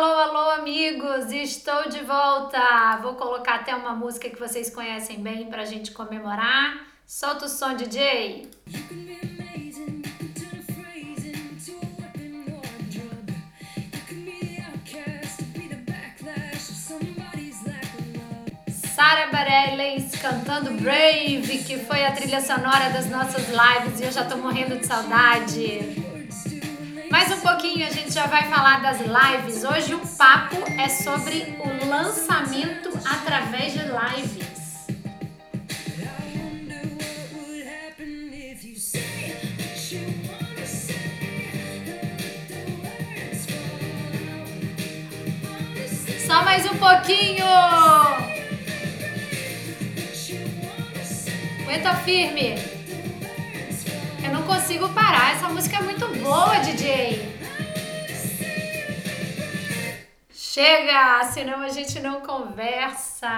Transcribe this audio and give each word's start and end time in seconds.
Alô, 0.00 0.14
alô, 0.16 0.50
amigos! 0.50 1.32
Estou 1.32 1.88
de 1.88 2.04
volta! 2.04 2.60
Vou 3.02 3.14
colocar 3.14 3.56
até 3.56 3.74
uma 3.74 3.96
música 3.96 4.30
que 4.30 4.38
vocês 4.38 4.70
conhecem 4.70 5.20
bem 5.20 5.50
para 5.50 5.62
a 5.62 5.64
gente 5.64 5.90
comemorar. 5.90 6.86
Solta 7.04 7.46
o 7.46 7.48
som, 7.48 7.74
DJ! 7.74 8.48
Sara 18.94 19.26
Bareilles 19.32 20.12
cantando 20.22 20.70
Brave, 20.74 21.64
que 21.66 21.76
foi 21.76 22.04
a 22.04 22.12
trilha 22.12 22.40
sonora 22.40 22.90
das 22.90 23.10
nossas 23.10 23.48
lives 23.48 23.98
e 23.98 24.04
eu 24.04 24.12
já 24.12 24.24
tô 24.24 24.36
morrendo 24.36 24.76
de 24.76 24.86
saudade. 24.86 26.07
Mais 27.10 27.32
um 27.32 27.40
pouquinho 27.40 27.86
a 27.86 27.90
gente 27.90 28.12
já 28.12 28.26
vai 28.26 28.48
falar 28.50 28.82
das 28.82 28.98
lives. 29.00 29.64
Hoje 29.64 29.94
o 29.94 30.00
papo 30.16 30.56
é 30.78 30.88
sobre 30.88 31.56
o 31.58 31.88
lançamento 31.88 32.90
através 33.04 33.72
de 33.72 33.80
lives. 33.80 34.58
Só 46.26 46.44
mais 46.44 46.66
um 46.66 46.76
pouquinho! 46.76 47.46
Aguenta 51.62 51.94
firme. 52.04 52.77
Consigo 54.48 54.88
parar. 54.94 55.34
Essa 55.34 55.50
música 55.50 55.76
é 55.76 55.82
muito 55.82 56.06
boa, 56.22 56.58
DJ. 56.60 57.38
Chega, 60.32 61.22
senão 61.24 61.60
a 61.60 61.68
gente 61.68 62.00
não 62.00 62.22
conversa. 62.22 63.28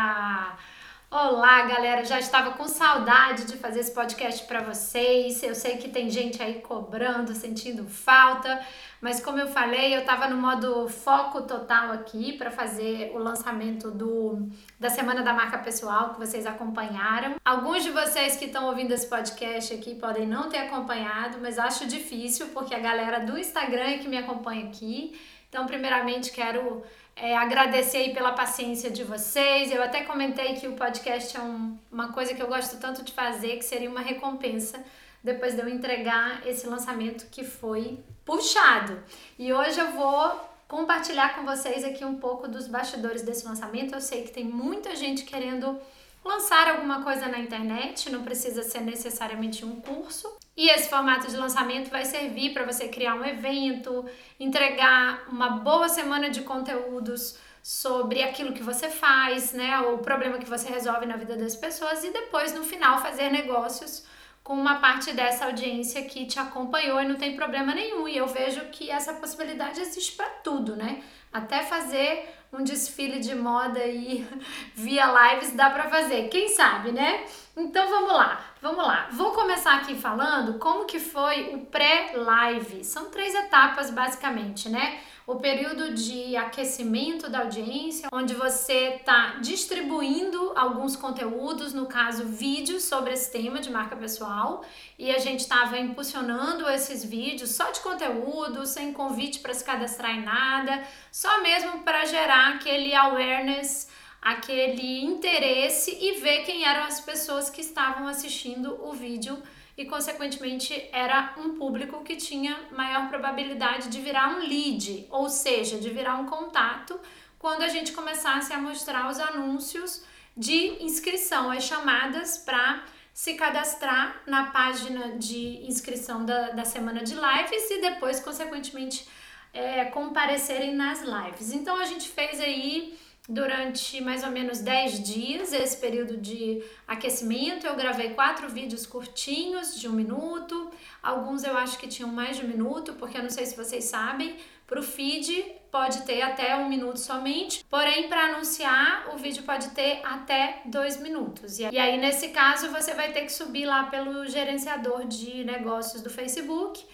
Olá, 1.12 1.62
galera. 1.62 2.04
Já 2.04 2.20
estava 2.20 2.52
com 2.52 2.68
saudade 2.68 3.44
de 3.44 3.56
fazer 3.56 3.80
esse 3.80 3.92
podcast 3.92 4.46
para 4.46 4.62
vocês. 4.62 5.42
Eu 5.42 5.56
sei 5.56 5.76
que 5.76 5.88
tem 5.88 6.08
gente 6.08 6.40
aí 6.40 6.62
cobrando, 6.62 7.34
sentindo 7.34 7.84
falta, 7.84 8.64
mas 9.00 9.20
como 9.20 9.40
eu 9.40 9.48
falei, 9.48 9.92
eu 9.92 10.02
estava 10.02 10.28
no 10.28 10.36
modo 10.36 10.88
foco 10.88 11.42
total 11.42 11.90
aqui 11.90 12.34
para 12.34 12.48
fazer 12.48 13.10
o 13.12 13.18
lançamento 13.18 13.90
do 13.90 14.48
da 14.78 14.88
semana 14.88 15.20
da 15.20 15.32
marca 15.32 15.58
pessoal 15.58 16.10
que 16.14 16.20
vocês 16.20 16.46
acompanharam. 16.46 17.34
Alguns 17.44 17.82
de 17.82 17.90
vocês 17.90 18.36
que 18.36 18.44
estão 18.44 18.66
ouvindo 18.66 18.92
esse 18.92 19.08
podcast 19.08 19.74
aqui 19.74 19.96
podem 19.96 20.28
não 20.28 20.48
ter 20.48 20.58
acompanhado, 20.58 21.38
mas 21.42 21.58
acho 21.58 21.88
difícil 21.88 22.50
porque 22.50 22.72
a 22.72 22.78
galera 22.78 23.18
do 23.18 23.36
Instagram 23.36 23.82
é 23.82 23.98
que 23.98 24.06
me 24.06 24.16
acompanha 24.16 24.68
aqui. 24.68 25.18
Então, 25.50 25.66
primeiramente, 25.66 26.30
quero 26.30 26.82
é, 27.16 27.36
agradecer 27.36 27.98
aí 27.98 28.14
pela 28.14 28.32
paciência 28.32 28.88
de 28.88 29.04
vocês. 29.04 29.70
Eu 29.70 29.82
até 29.82 30.04
comentei 30.04 30.54
que 30.54 30.66
o 30.66 30.72
podcast 30.72 31.36
é 31.36 31.40
um, 31.40 31.76
uma 31.92 32.12
coisa 32.12 32.32
que 32.32 32.42
eu 32.42 32.46
gosto 32.46 32.78
tanto 32.78 33.04
de 33.04 33.12
fazer, 33.12 33.56
que 33.56 33.64
seria 33.64 33.90
uma 33.90 34.00
recompensa 34.00 34.82
depois 35.22 35.54
de 35.54 35.60
eu 35.60 35.68
entregar 35.68 36.46
esse 36.46 36.66
lançamento 36.66 37.26
que 37.30 37.44
foi 37.44 37.98
puxado. 38.24 39.02
E 39.38 39.52
hoje 39.52 39.78
eu 39.78 39.90
vou 39.90 40.40
compartilhar 40.68 41.34
com 41.34 41.44
vocês 41.44 41.84
aqui 41.84 42.04
um 42.04 42.14
pouco 42.14 42.46
dos 42.46 42.68
bastidores 42.68 43.22
desse 43.22 43.44
lançamento. 43.44 43.92
Eu 43.92 44.00
sei 44.00 44.22
que 44.22 44.30
tem 44.30 44.44
muita 44.44 44.94
gente 44.94 45.24
querendo 45.24 45.78
lançar 46.24 46.68
alguma 46.68 47.02
coisa 47.02 47.26
na 47.26 47.40
internet, 47.40 48.08
não 48.08 48.22
precisa 48.22 48.62
ser 48.62 48.80
necessariamente 48.80 49.64
um 49.64 49.80
curso. 49.80 50.38
E 50.60 50.68
esse 50.68 50.90
formato 50.90 51.26
de 51.26 51.38
lançamento 51.38 51.88
vai 51.88 52.04
servir 52.04 52.52
para 52.52 52.66
você 52.70 52.86
criar 52.86 53.14
um 53.14 53.24
evento, 53.24 54.04
entregar 54.38 55.26
uma 55.30 55.52
boa 55.52 55.88
semana 55.88 56.28
de 56.28 56.42
conteúdos 56.42 57.38
sobre 57.62 58.22
aquilo 58.22 58.52
que 58.52 58.62
você 58.62 58.90
faz, 58.90 59.54
né, 59.54 59.80
o 59.80 59.96
problema 59.96 60.36
que 60.36 60.44
você 60.44 60.68
resolve 60.68 61.06
na 61.06 61.16
vida 61.16 61.34
das 61.34 61.56
pessoas 61.56 62.04
e 62.04 62.12
depois 62.12 62.52
no 62.52 62.62
final 62.62 63.00
fazer 63.00 63.30
negócios 63.30 64.04
com 64.44 64.52
uma 64.52 64.80
parte 64.80 65.14
dessa 65.14 65.46
audiência 65.46 66.02
que 66.02 66.26
te 66.26 66.38
acompanhou 66.38 67.00
e 67.00 67.08
não 67.08 67.16
tem 67.16 67.34
problema 67.34 67.74
nenhum. 67.74 68.06
E 68.06 68.18
eu 68.18 68.26
vejo 68.26 68.60
que 68.66 68.90
essa 68.90 69.14
possibilidade 69.14 69.80
existe 69.80 70.12
para 70.12 70.28
tudo, 70.44 70.76
né? 70.76 71.02
Até 71.32 71.62
fazer 71.62 72.28
um 72.52 72.64
desfile 72.64 73.20
de 73.20 73.34
moda 73.34 73.78
aí 73.80 74.26
via 74.74 75.06
lives 75.06 75.52
dá 75.52 75.70
para 75.70 75.88
fazer, 75.88 76.28
quem 76.28 76.48
sabe, 76.48 76.92
né? 76.92 77.24
Então 77.56 77.88
vamos 77.88 78.12
lá, 78.12 78.40
vamos 78.62 78.84
lá. 78.84 79.08
Vou 79.12 79.32
começar 79.32 79.74
aqui 79.74 79.94
falando 79.94 80.58
como 80.58 80.86
que 80.86 80.98
foi 80.98 81.54
o 81.54 81.66
pré-live. 81.66 82.84
São 82.84 83.10
três 83.10 83.34
etapas 83.34 83.90
basicamente, 83.90 84.68
né? 84.68 85.00
O 85.30 85.36
período 85.36 85.94
de 85.94 86.36
aquecimento 86.36 87.30
da 87.30 87.42
audiência, 87.42 88.08
onde 88.12 88.34
você 88.34 88.96
está 88.96 89.36
distribuindo 89.40 90.52
alguns 90.56 90.96
conteúdos, 90.96 91.72
no 91.72 91.86
caso 91.86 92.24
vídeos 92.24 92.82
sobre 92.82 93.12
esse 93.12 93.30
tema 93.30 93.60
de 93.60 93.70
marca 93.70 93.94
pessoal, 93.94 94.64
e 94.98 95.08
a 95.12 95.18
gente 95.18 95.40
estava 95.40 95.78
impulsionando 95.78 96.68
esses 96.68 97.04
vídeos 97.04 97.50
só 97.50 97.70
de 97.70 97.78
conteúdo, 97.78 98.66
sem 98.66 98.92
convite 98.92 99.38
para 99.38 99.54
se 99.54 99.62
cadastrar 99.62 100.16
em 100.16 100.24
nada, 100.24 100.82
só 101.12 101.40
mesmo 101.40 101.78
para 101.84 102.04
gerar 102.06 102.56
aquele 102.56 102.92
awareness 102.92 103.88
aquele 104.22 105.02
interesse 105.02 105.96
e 105.98 106.20
ver 106.20 106.44
quem 106.44 106.66
eram 106.66 106.84
as 106.84 107.00
pessoas 107.00 107.48
que 107.48 107.62
estavam 107.62 108.06
assistindo 108.06 108.78
o 108.84 108.92
vídeo 108.92 109.42
e, 109.80 109.86
consequentemente, 109.86 110.88
era 110.92 111.34
um 111.38 111.54
público 111.54 112.04
que 112.04 112.14
tinha 112.14 112.68
maior 112.70 113.08
probabilidade 113.08 113.88
de 113.88 113.98
virar 113.98 114.36
um 114.36 114.40
lead, 114.40 115.06
ou 115.08 115.30
seja, 115.30 115.78
de 115.78 115.88
virar 115.88 116.16
um 116.16 116.26
contato 116.26 117.00
quando 117.38 117.62
a 117.62 117.68
gente 117.68 117.92
começasse 117.92 118.52
a 118.52 118.58
mostrar 118.58 119.10
os 119.10 119.18
anúncios 119.18 120.04
de 120.36 120.84
inscrição, 120.84 121.50
as 121.50 121.64
chamadas 121.64 122.36
para 122.36 122.84
se 123.14 123.32
cadastrar 123.34 124.20
na 124.26 124.50
página 124.50 125.16
de 125.16 125.64
inscrição 125.66 126.26
da, 126.26 126.50
da 126.50 126.66
semana 126.66 127.02
de 127.02 127.14
lives 127.14 127.70
e 127.70 127.80
depois, 127.80 128.20
consequentemente, 128.20 129.08
é, 129.50 129.86
comparecerem 129.86 130.74
nas 130.74 131.00
lives. 131.00 131.54
Então 131.54 131.80
a 131.80 131.86
gente 131.86 132.06
fez 132.06 132.38
aí 132.38 132.98
durante 133.30 134.00
mais 134.00 134.24
ou 134.24 134.30
menos 134.30 134.58
10 134.58 135.02
dias, 135.02 135.52
esse 135.52 135.76
período 135.76 136.16
de 136.16 136.62
aquecimento. 136.86 137.66
Eu 137.66 137.76
gravei 137.76 138.10
quatro 138.10 138.48
vídeos 138.48 138.84
curtinhos, 138.84 139.80
de 139.80 139.88
um 139.88 139.92
minuto. 139.92 140.70
Alguns 141.02 141.44
eu 141.44 141.56
acho 141.56 141.78
que 141.78 141.86
tinham 141.86 142.10
mais 142.10 142.36
de 142.36 142.44
um 142.44 142.48
minuto, 142.48 142.94
porque 142.94 143.16
eu 143.16 143.22
não 143.22 143.30
sei 143.30 143.46
se 143.46 143.56
vocês 143.56 143.84
sabem, 143.84 144.36
para 144.66 144.80
o 144.80 144.82
feed 144.82 145.44
pode 145.70 146.02
ter 146.02 146.22
até 146.22 146.56
um 146.56 146.68
minuto 146.68 146.98
somente, 146.98 147.64
porém 147.68 148.08
para 148.08 148.26
anunciar 148.26 149.08
o 149.14 149.16
vídeo 149.16 149.44
pode 149.44 149.70
ter 149.70 150.00
até 150.04 150.62
dois 150.64 151.00
minutos. 151.00 151.58
E 151.58 151.78
aí 151.78 151.96
nesse 151.96 152.28
caso 152.28 152.70
você 152.70 152.94
vai 152.94 153.12
ter 153.12 153.22
que 153.22 153.32
subir 153.32 153.66
lá 153.66 153.84
pelo 153.84 154.26
gerenciador 154.28 155.06
de 155.06 155.44
negócios 155.44 156.02
do 156.02 156.10
Facebook 156.10 156.84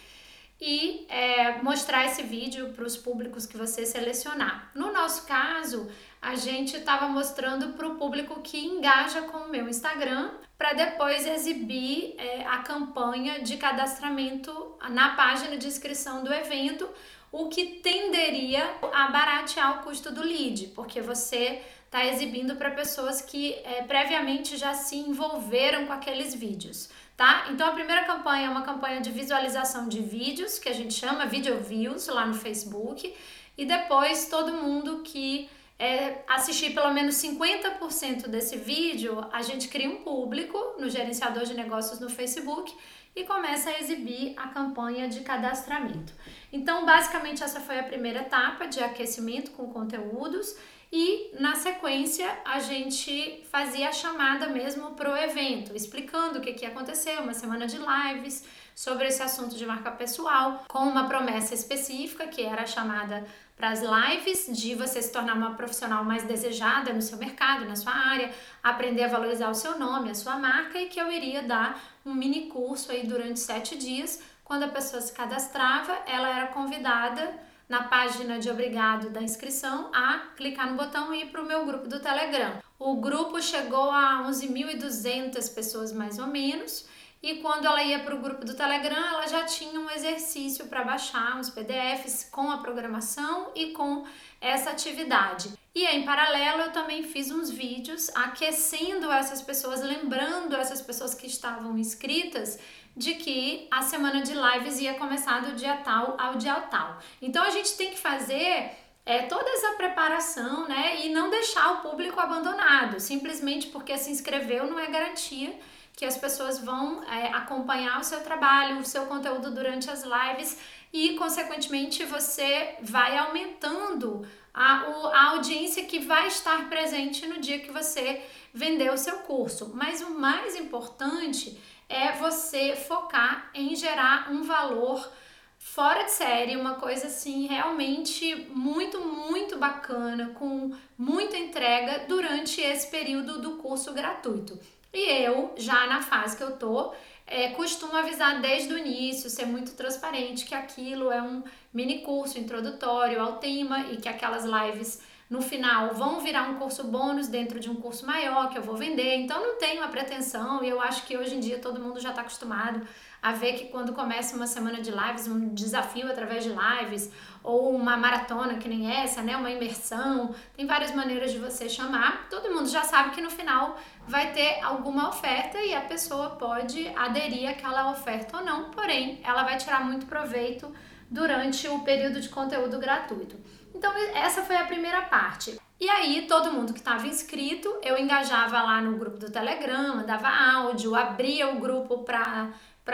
e 0.59 1.05
é, 1.07 1.61
mostrar 1.61 2.05
esse 2.05 2.23
vídeo 2.23 2.69
para 2.73 2.83
os 2.83 2.97
públicos 2.97 3.45
que 3.45 3.55
você 3.55 3.85
selecionar. 3.85 4.71
No 4.73 4.91
nosso 4.91 5.27
caso, 5.27 5.87
a 6.21 6.35
gente 6.35 6.75
estava 6.75 7.07
mostrando 7.07 7.73
para 7.73 7.87
o 7.87 7.95
público 7.95 8.41
que 8.41 8.65
engaja 8.65 9.21
com 9.23 9.37
o 9.37 9.49
meu 9.49 9.69
Instagram 9.69 10.31
para 10.57 10.73
depois 10.73 11.25
exibir 11.25 12.15
é, 12.17 12.43
a 12.45 12.57
campanha 12.59 13.41
de 13.41 13.57
cadastramento 13.57 14.75
na 14.89 15.15
página 15.15 15.55
de 15.55 15.67
inscrição 15.67 16.23
do 16.23 16.33
evento, 16.33 16.89
o 17.31 17.47
que 17.47 17.65
tenderia 17.81 18.63
a 18.91 19.07
baratear 19.09 19.79
o 19.79 19.83
custo 19.83 20.11
do 20.11 20.23
lead, 20.23 20.67
porque 20.75 20.99
você 20.99 21.61
está 21.85 22.05
exibindo 22.05 22.55
para 22.55 22.71
pessoas 22.71 23.21
que 23.21 23.53
é, 23.63 23.83
previamente 23.83 24.57
já 24.57 24.73
se 24.73 24.95
envolveram 24.95 25.85
com 25.85 25.93
aqueles 25.93 26.33
vídeos, 26.33 26.89
tá? 27.15 27.45
Então 27.49 27.67
a 27.67 27.71
primeira 27.71 28.03
campanha 28.05 28.47
é 28.47 28.49
uma 28.49 28.63
campanha 28.63 28.99
de 28.99 29.11
visualização 29.11 29.87
de 29.87 30.01
vídeos, 30.01 30.57
que 30.57 30.67
a 30.67 30.73
gente 30.73 30.93
chama 30.93 31.27
Video 31.27 31.59
Views 31.61 32.07
lá 32.07 32.25
no 32.25 32.33
Facebook, 32.33 33.15
e 33.57 33.65
depois 33.65 34.27
todo 34.27 34.53
mundo 34.53 35.01
que 35.03 35.49
é, 35.79 36.23
assistir 36.27 36.73
pelo 36.73 36.91
menos 36.93 37.15
50% 37.15 38.27
desse 38.27 38.57
vídeo, 38.57 39.23
a 39.31 39.41
gente 39.41 39.67
cria 39.67 39.89
um 39.89 39.97
público 39.97 40.57
no 40.79 40.89
gerenciador 40.89 41.43
de 41.43 41.53
negócios 41.53 41.99
no 41.99 42.09
Facebook 42.09 42.73
e 43.15 43.23
começa 43.23 43.69
a 43.69 43.79
exibir 43.79 44.33
a 44.37 44.47
campanha 44.47 45.07
de 45.07 45.21
cadastramento. 45.21 46.13
Então, 46.51 46.85
basicamente, 46.85 47.43
essa 47.43 47.59
foi 47.59 47.79
a 47.79 47.83
primeira 47.83 48.21
etapa 48.21 48.67
de 48.67 48.79
aquecimento 48.79 49.51
com 49.51 49.71
conteúdos 49.71 50.55
e 50.91 51.31
na 51.39 51.55
sequência 51.55 52.27
a 52.45 52.59
gente 52.59 53.43
fazia 53.51 53.89
a 53.89 53.91
chamada 53.91 54.47
mesmo 54.47 54.91
para 54.91 55.11
o 55.11 55.17
evento, 55.17 55.75
explicando 55.75 56.39
o 56.39 56.41
que, 56.41 56.53
que 56.53 56.63
ia 56.63 56.69
acontecer, 56.69 57.19
uma 57.19 57.33
semana 57.33 57.67
de 57.67 57.77
lives 57.77 58.45
sobre 58.77 59.07
esse 59.07 59.23
assunto 59.23 59.55
de 59.55 59.65
marca 59.65 59.89
pessoal, 59.89 60.63
com 60.67 60.77
uma 60.77 61.07
promessa 61.07 61.55
específica 61.55 62.27
que 62.27 62.43
era 62.43 62.63
chamada 62.67 63.25
para 63.55 63.71
as 63.71 63.81
lives 63.81 64.55
de 64.55 64.75
você 64.75 65.01
se 65.01 65.11
tornar 65.11 65.33
uma 65.33 65.55
profissional 65.55 66.03
mais 66.03 66.21
desejada 66.21 66.93
no 66.93 67.01
seu 67.01 67.17
mercado, 67.17 67.65
na 67.65 67.75
sua 67.75 67.91
área, 67.91 68.31
aprender 68.61 69.05
a 69.05 69.07
valorizar 69.07 69.49
o 69.49 69.55
seu 69.55 69.79
nome, 69.79 70.11
a 70.11 70.13
sua 70.13 70.37
marca 70.37 70.79
e 70.79 70.89
que 70.89 71.01
eu 71.01 71.11
iria 71.11 71.41
dar 71.41 71.81
um 72.05 72.13
mini 72.13 72.49
curso 72.49 72.91
aí 72.91 73.07
durante 73.07 73.39
sete 73.39 73.75
dias. 73.75 74.21
Quando 74.43 74.61
a 74.61 74.67
pessoa 74.67 75.01
se 75.01 75.11
cadastrava, 75.11 75.97
ela 76.05 76.29
era 76.29 76.47
convidada 76.49 77.33
na 77.67 77.85
página 77.85 78.37
de 78.37 78.47
obrigado 78.47 79.09
da 79.09 79.23
inscrição 79.23 79.89
a 79.91 80.19
clicar 80.35 80.69
no 80.69 80.77
botão 80.77 81.11
e 81.15 81.23
ir 81.23 81.31
para 81.31 81.41
o 81.41 81.47
meu 81.47 81.65
grupo 81.65 81.87
do 81.87 81.99
Telegram. 81.99 82.61
O 82.77 82.97
grupo 82.97 83.41
chegou 83.41 83.89
a 83.89 84.23
11.200 84.29 85.51
pessoas 85.55 85.91
mais 85.91 86.19
ou 86.19 86.27
menos. 86.27 86.85
E 87.21 87.35
quando 87.35 87.65
ela 87.65 87.81
ia 87.81 87.99
para 87.99 88.15
o 88.15 88.21
grupo 88.21 88.45
do 88.45 88.53
Telegram, 88.53 88.95
ela 88.95 89.27
já 89.27 89.43
tinha 89.43 89.79
um 89.79 89.89
exercício 89.89 90.67
para 90.67 90.83
baixar, 90.83 91.37
uns 91.37 91.49
PDFs 91.49 92.29
com 92.31 92.51
a 92.51 92.57
programação 92.57 93.51
e 93.55 93.71
com 93.71 94.05
essa 94.39 94.69
atividade. 94.69 95.53
E 95.73 95.85
em 95.85 96.05
paralelo, 96.05 96.63
eu 96.63 96.71
também 96.71 97.03
fiz 97.03 97.31
uns 97.31 97.49
vídeos 97.49 98.09
aquecendo 98.15 99.11
essas 99.11 99.41
pessoas, 99.41 99.81
lembrando 99.81 100.55
essas 100.55 100.81
pessoas 100.81 101.13
que 101.13 101.27
estavam 101.27 101.77
inscritas 101.77 102.59
de 102.95 103.13
que 103.13 103.67
a 103.69 103.81
semana 103.83 104.21
de 104.21 104.33
lives 104.33 104.79
ia 104.79 104.95
começar 104.95 105.41
do 105.41 105.53
dia 105.53 105.77
tal 105.77 106.15
ao 106.19 106.35
dia 106.35 106.55
tal. 106.61 106.97
Então 107.21 107.43
a 107.43 107.51
gente 107.51 107.77
tem 107.77 107.91
que 107.91 107.97
fazer 107.99 108.71
é, 109.05 109.23
toda 109.23 109.49
essa 109.51 109.73
preparação, 109.73 110.67
né? 110.67 111.05
E 111.05 111.09
não 111.09 111.29
deixar 111.29 111.73
o 111.73 111.81
público 111.81 112.19
abandonado, 112.19 112.99
simplesmente 112.99 113.67
porque 113.67 113.97
se 113.97 114.09
inscreveu 114.09 114.67
não 114.67 114.79
é 114.79 114.87
garantia 114.87 115.57
que 115.97 116.05
as 116.05 116.15
pessoas 116.15 116.59
vão 116.59 117.03
é, 117.05 117.33
acompanhar 117.33 117.99
o 117.99 118.03
seu 118.03 118.21
trabalho, 118.21 118.77
o 118.77 118.85
seu 118.85 119.07
conteúdo 119.07 119.49
durante 119.49 119.89
as 119.89 120.03
lives 120.03 120.55
e, 120.93 121.15
consequentemente, 121.15 122.05
você 122.05 122.75
vai 122.83 123.17
aumentando 123.17 124.23
a, 124.53 124.83
a 125.11 125.29
audiência 125.31 125.85
que 125.85 125.97
vai 125.97 126.27
estar 126.27 126.69
presente 126.69 127.25
no 127.25 127.41
dia 127.41 127.57
que 127.57 127.71
você 127.71 128.23
vender 128.53 128.93
o 128.93 128.97
seu 128.97 129.17
curso. 129.21 129.71
Mas 129.73 129.99
o 130.03 130.11
mais 130.11 130.55
importante 130.55 131.59
é 131.89 132.11
você 132.11 132.75
focar 132.75 133.49
em 133.55 133.75
gerar 133.75 134.31
um 134.31 134.43
valor 134.43 135.11
fora 135.57 136.03
de 136.03 136.11
série, 136.11 136.55
uma 136.55 136.75
coisa 136.75 137.07
assim 137.07 137.47
realmente 137.47 138.35
muito, 138.53 139.01
muito 139.01 139.57
bacana, 139.57 140.29
com 140.35 140.71
muita 140.95 141.37
entrega 141.37 142.05
durante 142.07 142.61
esse 142.61 142.91
período 142.91 143.41
do 143.41 143.55
curso 143.55 143.91
gratuito. 143.93 144.59
E 144.93 145.23
eu, 145.23 145.53
já 145.57 145.87
na 145.87 146.01
fase 146.01 146.37
que 146.37 146.43
eu 146.43 146.57
tô, 146.57 146.93
é, 147.25 147.49
costumo 147.49 147.95
avisar 147.95 148.41
desde 148.41 148.73
o 148.73 148.77
início, 148.77 149.29
ser 149.29 149.45
muito 149.45 149.73
transparente 149.73 150.45
que 150.45 150.55
aquilo 150.55 151.11
é 151.11 151.21
um 151.21 151.43
mini 151.73 151.99
curso 151.99 152.39
introdutório 152.39 153.21
ao 153.21 153.37
tema 153.37 153.91
e 153.91 153.97
que 153.97 154.07
aquelas 154.07 154.45
lives 154.45 155.01
no 155.29 155.41
final 155.41 155.93
vão 155.93 156.21
virar 156.21 156.49
um 156.49 156.55
curso 156.55 156.85
bônus 156.85 157.27
dentro 157.27 157.59
de 157.59 157.69
um 157.69 157.75
curso 157.75 158.05
maior 158.05 158.49
que 158.49 158.57
eu 158.57 158.61
vou 158.61 158.77
vender. 158.77 159.15
Então 159.17 159.41
não 159.41 159.57
tenho 159.57 159.83
a 159.83 159.89
pretensão 159.89 160.63
e 160.63 160.69
eu 160.69 160.79
acho 160.79 161.05
que 161.05 161.17
hoje 161.17 161.35
em 161.35 161.39
dia 161.39 161.59
todo 161.59 161.81
mundo 161.81 161.99
já 161.99 162.09
está 162.09 162.21
acostumado 162.21 162.87
a 163.21 163.31
ver 163.31 163.53
que 163.53 163.65
quando 163.65 163.93
começa 163.93 164.35
uma 164.35 164.47
semana 164.47 164.81
de 164.81 164.91
lives, 164.91 165.27
um 165.27 165.53
desafio 165.53 166.09
através 166.09 166.43
de 166.43 166.51
lives 166.51 167.11
ou 167.43 167.75
uma 167.75 167.95
maratona 167.97 168.55
que 168.55 168.67
nem 168.67 168.91
essa, 168.91 169.21
né, 169.21 169.35
uma 169.35 169.49
imersão, 169.49 170.33
tem 170.55 170.65
várias 170.65 170.93
maneiras 170.93 171.31
de 171.31 171.39
você 171.39 171.69
chamar. 171.69 172.27
Todo 172.29 172.53
mundo 172.53 172.67
já 172.69 172.83
sabe 172.83 173.11
que 173.11 173.21
no 173.21 173.29
final 173.29 173.79
vai 174.07 174.31
ter 174.31 174.61
alguma 174.61 175.09
oferta 175.09 175.57
e 175.59 175.73
a 175.73 175.81
pessoa 175.81 176.31
pode 176.31 176.87
aderir 176.89 177.49
àquela 177.49 177.91
oferta 177.91 178.37
ou 178.37 178.43
não, 178.43 178.71
porém, 178.71 179.19
ela 179.23 179.43
vai 179.43 179.57
tirar 179.57 179.83
muito 179.83 180.05
proveito 180.05 180.71
durante 181.09 181.67
o 181.67 181.79
período 181.79 182.19
de 182.19 182.29
conteúdo 182.29 182.77
gratuito. 182.79 183.37
Então, 183.73 183.91
essa 184.13 184.41
foi 184.41 184.55
a 184.55 184.65
primeira 184.65 185.03
parte. 185.03 185.59
E 185.79 185.87
aí, 185.89 186.25
todo 186.27 186.51
mundo 186.51 186.73
que 186.73 186.79
estava 186.79 187.05
inscrito, 187.05 187.77
eu 187.83 187.97
engajava 187.97 188.61
lá 188.63 188.81
no 188.81 188.97
grupo 188.97 189.17
do 189.17 189.31
Telegram, 189.31 190.03
dava 190.05 190.27
áudio, 190.27 190.95
abria 190.95 191.49
o 191.49 191.59
grupo 191.59 191.99
para 191.99 192.49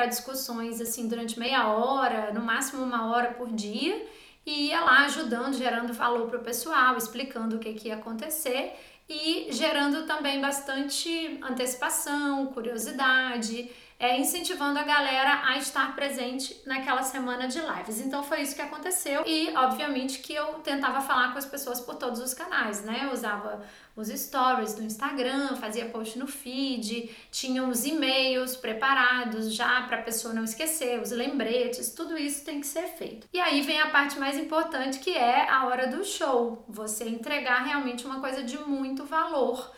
discussões 0.05 0.81
assim 0.81 1.07
durante 1.07 1.39
meia 1.39 1.67
hora, 1.67 2.33
no 2.33 2.41
máximo 2.41 2.83
uma 2.83 3.11
hora 3.11 3.31
por 3.33 3.51
dia, 3.51 4.05
e 4.45 4.67
ia 4.67 4.81
lá 4.81 5.05
ajudando, 5.05 5.53
gerando 5.53 5.93
valor 5.93 6.27
para 6.27 6.39
o 6.39 6.43
pessoal, 6.43 6.97
explicando 6.97 7.55
o 7.55 7.59
que, 7.59 7.73
que 7.73 7.87
ia 7.87 7.95
acontecer 7.95 8.73
e 9.07 9.47
gerando 9.51 10.05
também 10.05 10.41
bastante 10.41 11.39
antecipação, 11.43 12.47
curiosidade 12.47 13.69
é, 13.99 14.19
incentivando 14.19 14.79
a 14.79 14.83
galera 14.83 15.41
a 15.45 15.57
estar 15.57 15.95
presente 15.95 16.61
naquela 16.65 17.03
semana 17.03 17.47
de 17.47 17.59
lives. 17.59 18.01
Então 18.01 18.23
foi 18.23 18.41
isso 18.41 18.55
que 18.55 18.61
aconteceu 18.61 19.23
e, 19.25 19.55
obviamente, 19.55 20.19
que 20.19 20.33
eu 20.33 20.45
tentava 20.55 21.01
falar 21.01 21.31
com 21.31 21.37
as 21.37 21.45
pessoas 21.45 21.79
por 21.79 21.95
todos 21.95 22.19
os 22.19 22.33
canais, 22.33 22.83
né? 22.83 23.01
Eu 23.03 23.13
usava 23.13 23.61
os 23.95 24.07
stories 24.07 24.73
do 24.73 24.83
Instagram, 24.83 25.55
fazia 25.55 25.85
post 25.85 26.17
no 26.17 26.27
feed, 26.27 27.09
tinha 27.31 27.63
os 27.63 27.85
e-mails 27.85 28.55
preparados 28.55 29.53
já 29.53 29.83
para 29.83 29.99
a 29.99 30.01
pessoa 30.01 30.33
não 30.33 30.43
esquecer, 30.43 30.99
os 30.99 31.11
lembretes, 31.11 31.93
tudo 31.93 32.17
isso 32.17 32.43
tem 32.43 32.59
que 32.59 32.67
ser 32.67 32.87
feito. 32.87 33.27
E 33.31 33.39
aí 33.39 33.61
vem 33.61 33.79
a 33.79 33.89
parte 33.89 34.17
mais 34.17 34.37
importante 34.37 34.99
que 34.99 35.15
é 35.15 35.49
a 35.49 35.65
hora 35.65 35.87
do 35.87 36.03
show, 36.03 36.65
você 36.67 37.07
entregar 37.07 37.63
realmente 37.63 38.05
uma 38.05 38.19
coisa 38.19 38.43
de 38.43 38.57
muito 38.57 39.05
valor 39.05 39.71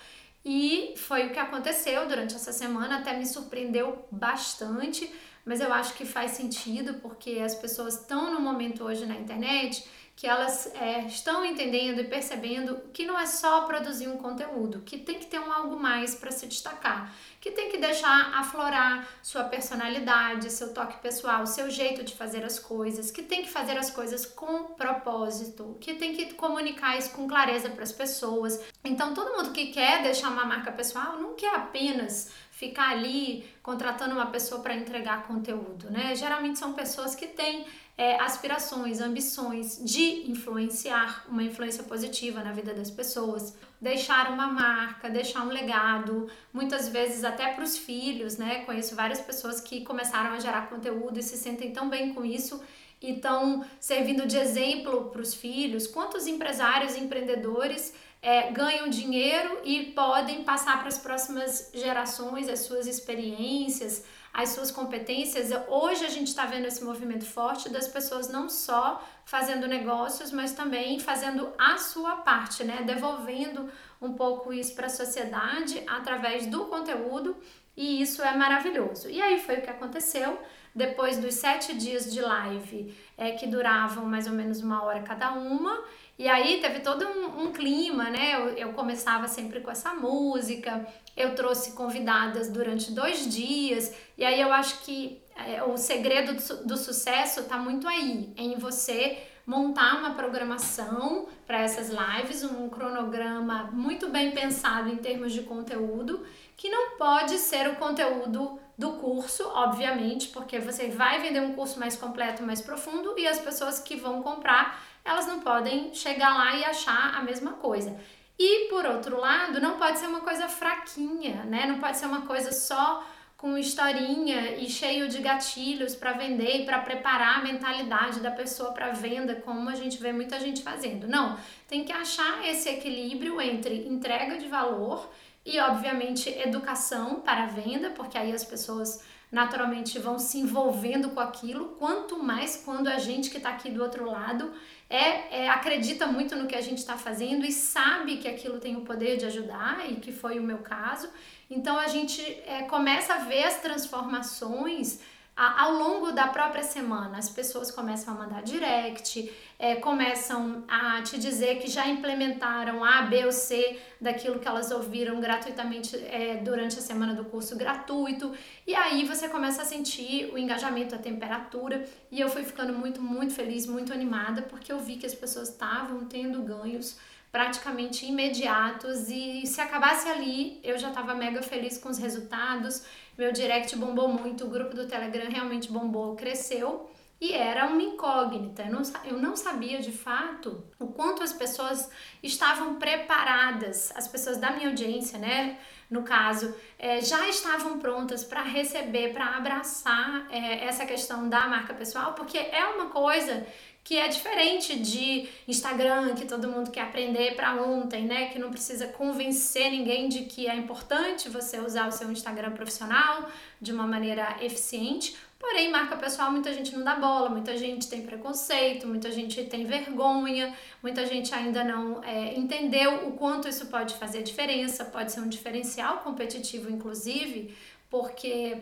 e 0.45 0.93
foi 0.95 1.25
o 1.25 1.33
que 1.33 1.39
aconteceu 1.39 2.07
durante 2.07 2.35
essa 2.35 2.53
semana, 2.53 2.99
até 2.99 3.17
me 3.17 3.25
surpreendeu 3.25 4.07
bastante, 4.11 5.11
mas 5.43 5.59
eu 5.59 5.73
acho 5.73 5.95
que 5.95 6.05
faz 6.05 6.31
sentido 6.31 6.95
porque 7.01 7.39
as 7.43 7.55
pessoas 7.55 7.95
estão 7.95 8.31
no 8.31 8.39
momento 8.39 8.83
hoje 8.83 9.07
na 9.07 9.15
internet 9.15 9.83
que 10.15 10.25
elas 10.25 10.73
é, 10.75 11.01
estão 11.01 11.43
entendendo 11.43 11.99
e 11.99 12.05
percebendo 12.05 12.79
que 12.93 13.05
não 13.05 13.19
é 13.19 13.25
só 13.25 13.61
produzir 13.61 14.07
um 14.07 14.17
conteúdo, 14.17 14.81
que 14.81 14.97
tem 14.97 15.19
que 15.19 15.25
ter 15.25 15.39
um 15.39 15.51
algo 15.51 15.77
mais 15.77 16.15
para 16.15 16.31
se 16.31 16.47
destacar, 16.47 17.13
que 17.41 17.51
tem 17.51 17.69
que 17.69 17.77
deixar 17.77 18.31
aflorar 18.33 19.05
sua 19.21 19.43
personalidade, 19.43 20.49
seu 20.49 20.73
toque 20.73 20.99
pessoal, 20.99 21.45
seu 21.45 21.69
jeito 21.69 22.01
de 22.03 22.15
fazer 22.15 22.45
as 22.45 22.57
coisas, 22.57 23.11
que 23.11 23.21
tem 23.21 23.43
que 23.43 23.51
fazer 23.51 23.77
as 23.77 23.91
coisas 23.91 24.25
com 24.25 24.63
propósito, 24.73 25.77
que 25.81 25.95
tem 25.95 26.15
que 26.15 26.33
comunicar 26.33 26.97
isso 26.97 27.11
com 27.11 27.27
clareza 27.27 27.69
para 27.69 27.83
as 27.83 27.91
pessoas. 27.91 28.61
Então, 28.85 29.13
todo 29.13 29.35
mundo 29.35 29.51
que 29.51 29.67
quer 29.67 30.01
deixar 30.01 30.29
uma 30.29 30.45
marca 30.45 30.71
pessoal 30.71 31.17
não 31.17 31.35
quer 31.35 31.53
apenas 31.53 32.31
ficar 32.55 32.91
ali 32.91 33.45
contratando 33.61 34.15
uma 34.15 34.27
pessoa 34.27 34.61
para 34.61 34.73
entregar 34.73 35.27
conteúdo, 35.27 35.89
né? 35.91 36.15
Geralmente 36.15 36.57
são 36.57 36.71
pessoas 36.71 37.13
que 37.13 37.27
têm 37.27 37.65
é, 37.97 38.15
aspirações, 38.15 39.01
ambições 39.01 39.77
de 39.83 40.31
influenciar, 40.31 41.25
uma 41.27 41.43
influência 41.43 41.83
positiva 41.83 42.41
na 42.41 42.53
vida 42.53 42.73
das 42.73 42.89
pessoas, 42.89 43.57
deixar 43.79 44.31
uma 44.31 44.47
marca, 44.47 45.09
deixar 45.09 45.41
um 45.41 45.49
legado, 45.49 46.29
muitas 46.53 46.87
vezes 46.87 47.25
até 47.25 47.51
para 47.51 47.63
os 47.63 47.77
filhos, 47.77 48.37
né? 48.37 48.63
Conheço 48.63 48.95
várias 48.95 49.19
pessoas 49.19 49.59
que 49.59 49.81
começaram 49.81 50.31
a 50.31 50.39
gerar 50.39 50.69
conteúdo 50.69 51.19
e 51.19 51.23
se 51.23 51.35
sentem 51.35 51.73
tão 51.73 51.89
bem 51.89 52.13
com 52.13 52.23
isso 52.23 52.63
e 53.01 53.11
estão 53.11 53.65
servindo 53.81 54.25
de 54.25 54.37
exemplo 54.37 55.09
para 55.09 55.21
os 55.21 55.33
filhos. 55.33 55.87
Quantos 55.87 56.25
empresários 56.25 56.95
e 56.95 57.01
empreendedores 57.01 57.93
é, 58.25 58.51
ganham 58.51 58.89
dinheiro 58.89 59.59
e 59.63 59.91
podem 59.91 60.43
passar 60.43 60.79
para 60.79 60.87
as 60.87 60.97
próximas 60.97 61.69
gerações 61.71 62.49
as 62.49 62.61
suas 62.61 62.87
experiências, 62.87 64.03
as 64.33 64.49
suas 64.49 64.71
competências. 64.71 65.51
Hoje 65.67 66.03
a 66.03 66.09
gente 66.09 66.29
está 66.29 66.43
vendo 66.47 66.65
esse 66.65 66.83
movimento 66.83 67.23
forte 67.23 67.69
das 67.69 67.87
pessoas 67.87 68.27
não 68.27 68.49
só 68.49 68.99
fazendo 69.25 69.67
negócios, 69.67 70.31
mas 70.31 70.53
também 70.53 70.99
fazendo 70.99 71.53
a 71.55 71.77
sua 71.77 72.15
parte, 72.15 72.63
né? 72.63 72.81
Devolvendo 72.83 73.69
um 74.01 74.13
pouco 74.13 74.51
isso 74.51 74.73
para 74.73 74.87
a 74.87 74.89
sociedade 74.89 75.83
através 75.85 76.47
do 76.47 76.65
conteúdo 76.65 77.37
e 77.77 78.01
isso 78.01 78.23
é 78.23 78.35
maravilhoso. 78.35 79.07
E 79.07 79.21
aí 79.21 79.39
foi 79.39 79.57
o 79.57 79.61
que 79.61 79.69
aconteceu. 79.69 80.39
Depois 80.73 81.17
dos 81.17 81.35
sete 81.35 81.73
dias 81.73 82.11
de 82.11 82.19
live, 82.19 82.93
é, 83.17 83.31
que 83.31 83.47
duravam 83.47 84.05
mais 84.05 84.27
ou 84.27 84.33
menos 84.33 84.61
uma 84.61 84.83
hora 84.83 85.01
cada 85.03 85.31
uma, 85.31 85.81
e 86.17 86.29
aí 86.29 86.61
teve 86.61 86.79
todo 86.79 87.05
um, 87.05 87.43
um 87.43 87.51
clima, 87.51 88.09
né? 88.09 88.35
Eu, 88.35 88.49
eu, 88.49 88.73
começava 88.73 89.27
sempre 89.27 89.59
com 89.59 89.69
essa 89.69 89.93
música, 89.93 90.87
eu 91.15 91.35
trouxe 91.35 91.73
convidadas 91.73 92.49
durante 92.49 92.91
dois 92.91 93.27
dias, 93.27 93.93
e 94.17 94.23
aí 94.23 94.39
eu 94.39 94.53
acho 94.53 94.79
que 94.83 95.21
é, 95.35 95.61
o 95.63 95.77
segredo 95.77 96.33
do, 96.33 96.67
do 96.67 96.77
sucesso 96.77 97.41
está 97.41 97.57
muito 97.57 97.87
aí, 97.87 98.33
em 98.37 98.55
você 98.57 99.21
montar 99.45 99.97
uma 99.97 100.15
programação 100.15 101.27
para 101.45 101.59
essas 101.59 101.89
lives, 101.89 102.43
um 102.43 102.67
cronograma 102.69 103.69
muito 103.71 104.09
bem 104.09 104.31
pensado 104.31 104.89
em 104.89 104.97
termos 104.97 105.33
de 105.33 105.43
conteúdo, 105.43 106.25
que 106.57 106.69
não 106.69 106.97
pode 106.97 107.37
ser 107.37 107.69
o 107.69 107.75
conteúdo 107.75 108.57
do 108.77 108.93
curso, 108.93 109.47
obviamente, 109.53 110.29
porque 110.29 110.59
você 110.59 110.89
vai 110.89 111.21
vender 111.21 111.41
um 111.41 111.53
curso 111.53 111.79
mais 111.79 111.95
completo, 111.95 112.41
mais 112.41 112.61
profundo, 112.61 113.13
e 113.17 113.27
as 113.27 113.39
pessoas 113.39 113.79
que 113.79 113.95
vão 113.95 114.23
comprar 114.23 114.83
elas 115.05 115.27
não 115.27 115.39
podem 115.39 115.93
chegar 115.93 116.35
lá 116.35 116.55
e 116.55 116.65
achar 116.65 117.15
a 117.15 117.21
mesma 117.21 117.53
coisa. 117.53 117.95
E 118.37 118.67
por 118.67 118.85
outro 118.85 119.17
lado, 119.17 119.61
não 119.61 119.77
pode 119.77 119.99
ser 119.99 120.07
uma 120.07 120.21
coisa 120.21 120.49
fraquinha, 120.49 121.45
né? 121.45 121.65
Não 121.65 121.79
pode 121.79 121.97
ser 121.97 122.07
uma 122.07 122.23
coisa 122.23 122.51
só 122.51 123.05
com 123.37 123.57
historinha 123.57 124.57
e 124.57 124.69
cheio 124.69 125.07
de 125.07 125.19
gatilhos 125.19 125.95
para 125.95 126.13
vender 126.13 126.61
e 126.61 126.65
para 126.65 126.79
preparar 126.79 127.39
a 127.39 127.43
mentalidade 127.43 128.19
da 128.19 128.31
pessoa 128.31 128.71
para 128.71 128.91
venda, 128.91 129.35
como 129.35 129.69
a 129.69 129.75
gente 129.75 130.01
vê 130.01 130.11
muita 130.11 130.39
gente 130.39 130.63
fazendo. 130.63 131.07
Não, 131.07 131.37
tem 131.67 131.83
que 131.83 131.91
achar 131.91 132.45
esse 132.47 132.67
equilíbrio 132.67 133.39
entre 133.39 133.87
entrega 133.87 134.37
de 134.37 134.47
valor 134.47 135.09
e, 135.45 135.59
obviamente, 135.59 136.29
educação 136.29 137.21
para 137.21 137.43
a 137.43 137.47
venda, 137.47 137.91
porque 137.91 138.17
aí 138.17 138.33
as 138.33 138.43
pessoas 138.43 139.03
naturalmente 139.31 139.99
vão 139.99 140.17
se 140.17 140.39
envolvendo 140.39 141.09
com 141.09 141.19
aquilo, 141.19 141.75
quanto 141.77 142.21
mais 142.21 142.61
quando 142.63 142.87
a 142.87 142.97
gente 142.97 143.29
que 143.29 143.37
está 143.37 143.49
aqui 143.49 143.69
do 143.69 143.83
outro 143.83 144.09
lado 144.09 144.53
é, 144.89 145.43
é, 145.43 145.49
acredita 145.49 146.05
muito 146.05 146.35
no 146.35 146.47
que 146.47 146.55
a 146.55 146.61
gente 146.61 146.77
está 146.77 146.97
fazendo 146.97 147.45
e 147.45 147.51
sabe 147.51 148.17
que 148.17 148.27
aquilo 148.27 148.59
tem 148.59 148.75
o 148.75 148.81
poder 148.81 149.17
de 149.17 149.25
ajudar, 149.25 149.89
e 149.89 149.95
que 149.95 150.11
foi 150.11 150.39
o 150.39 150.43
meu 150.43 150.59
caso. 150.59 151.09
Então 151.49 151.77
a 151.77 151.87
gente 151.87 152.21
é, 152.45 152.63
começa 152.63 153.15
a 153.15 153.17
ver 153.19 153.43
as 153.43 153.59
transformações 153.61 154.99
ao 155.35 155.73
longo 155.73 156.13
da 156.13 156.27
própria 156.27 156.63
semana, 156.63 157.17
as 157.17 157.29
pessoas 157.29 157.69
começam 157.69 158.13
a 158.13 158.17
mandar 158.17 158.41
direct, 158.41 159.29
é, 159.59 159.75
começam 159.75 160.63
a 160.67 161.01
te 161.01 161.19
dizer 161.19 161.59
que 161.59 161.69
já 161.69 161.87
implementaram 161.87 162.83
A, 162.83 163.01
B 163.01 163.25
ou 163.25 163.33
C 163.33 163.77
daquilo 163.99 164.39
que 164.39 164.47
elas 164.47 164.71
ouviram 164.71 165.19
gratuitamente 165.19 165.97
é, 165.97 166.37
durante 166.37 166.79
a 166.79 166.81
semana 166.81 167.13
do 167.13 167.25
curso 167.25 167.57
gratuito, 167.57 168.33
e 168.65 168.73
aí 168.73 169.03
você 169.05 169.27
começa 169.27 169.63
a 169.63 169.65
sentir 169.65 170.31
o 170.33 170.37
engajamento, 170.37 170.95
a 170.95 170.97
temperatura, 170.97 171.85
e 172.09 172.21
eu 172.21 172.29
fui 172.29 172.43
ficando 172.43 172.71
muito, 172.71 173.01
muito 173.01 173.33
feliz, 173.33 173.67
muito 173.67 173.91
animada, 173.91 174.41
porque 174.41 174.71
eu 174.71 174.79
vi 174.79 174.95
que 174.95 175.05
as 175.05 175.13
pessoas 175.13 175.49
estavam 175.49 176.05
tendo 176.05 176.41
ganhos 176.43 176.97
praticamente 177.35 178.05
imediatos. 178.05 179.09
E 179.09 179.45
se 179.45 179.59
acabasse 179.59 180.07
ali, 180.07 180.57
eu 180.63 180.77
já 180.77 180.87
estava 180.87 181.13
mega 181.13 181.41
feliz 181.41 181.77
com 181.77 181.89
os 181.89 181.97
resultados. 181.97 182.85
Meu 183.17 183.31
direct 183.31 183.75
bombou 183.77 184.07
muito, 184.07 184.45
o 184.45 184.49
grupo 184.49 184.75
do 184.75 184.87
Telegram 184.87 185.29
realmente 185.29 185.71
bombou, 185.71 186.15
cresceu 186.15 186.89
e 187.19 187.33
era 187.33 187.65
uma 187.67 187.81
incógnita. 187.81 188.63
Eu 188.63 188.71
não, 188.71 188.81
eu 189.05 189.17
não 189.17 189.35
sabia 189.35 189.79
de 189.79 189.91
fato 189.91 190.63
o 190.79 190.87
quanto 190.87 191.23
as 191.23 191.31
pessoas 191.31 191.89
estavam 192.21 192.75
preparadas, 192.75 193.91
as 193.95 194.07
pessoas 194.07 194.37
da 194.37 194.51
minha 194.51 194.69
audiência, 194.69 195.17
né? 195.17 195.57
No 195.89 196.03
caso, 196.03 196.53
é, 196.77 196.99
já 196.99 197.27
estavam 197.29 197.79
prontas 197.79 198.23
para 198.23 198.41
receber, 198.41 199.13
para 199.13 199.37
abraçar 199.37 200.27
é, 200.29 200.65
essa 200.65 200.85
questão 200.85 201.29
da 201.29 201.47
marca 201.47 201.73
pessoal, 201.73 202.13
porque 202.13 202.37
é 202.37 202.65
uma 202.65 202.87
coisa 202.87 203.45
que 203.85 203.95
é 203.97 204.07
diferente 204.07 204.79
de 204.79 205.29
Instagram, 205.47 206.15
que 206.15 206.25
todo 206.25 206.47
mundo 206.47 206.71
quer 206.71 206.81
aprender 206.81 207.35
para 207.35 207.53
ontem, 207.61 208.05
né? 208.05 208.29
Que 208.29 208.39
não 208.39 208.49
precisa 208.49 208.87
convencer 208.87 209.69
ninguém 209.69 210.09
de 210.09 210.23
que 210.23 210.47
é 210.47 210.55
importante 210.55 211.29
você 211.29 211.59
usar 211.59 211.87
o 211.87 211.91
seu 211.91 212.11
Instagram 212.11 212.53
profissional 212.53 213.29
de 213.61 213.71
uma 213.71 213.85
maneira 213.85 214.37
eficiente. 214.41 215.15
Porém, 215.37 215.69
marca 215.69 215.95
pessoal, 215.97 216.31
muita 216.31 216.51
gente 216.51 216.75
não 216.75 216.83
dá 216.83 216.95
bola, 216.95 217.29
muita 217.29 217.55
gente 217.55 217.87
tem 217.87 218.01
preconceito, 218.01 218.87
muita 218.87 219.11
gente 219.11 219.43
tem 219.43 219.65
vergonha, 219.65 220.51
muita 220.81 221.05
gente 221.05 221.31
ainda 221.35 221.63
não 221.63 222.03
é, 222.03 222.33
entendeu 222.33 223.07
o 223.07 223.11
quanto 223.11 223.47
isso 223.47 223.67
pode 223.67 223.93
fazer 223.97 224.23
diferença, 224.23 224.83
pode 224.83 225.11
ser 225.11 225.19
um 225.19 225.29
diferencial 225.29 225.99
competitivo, 225.99 226.71
inclusive, 226.71 227.55
porque 227.87 228.57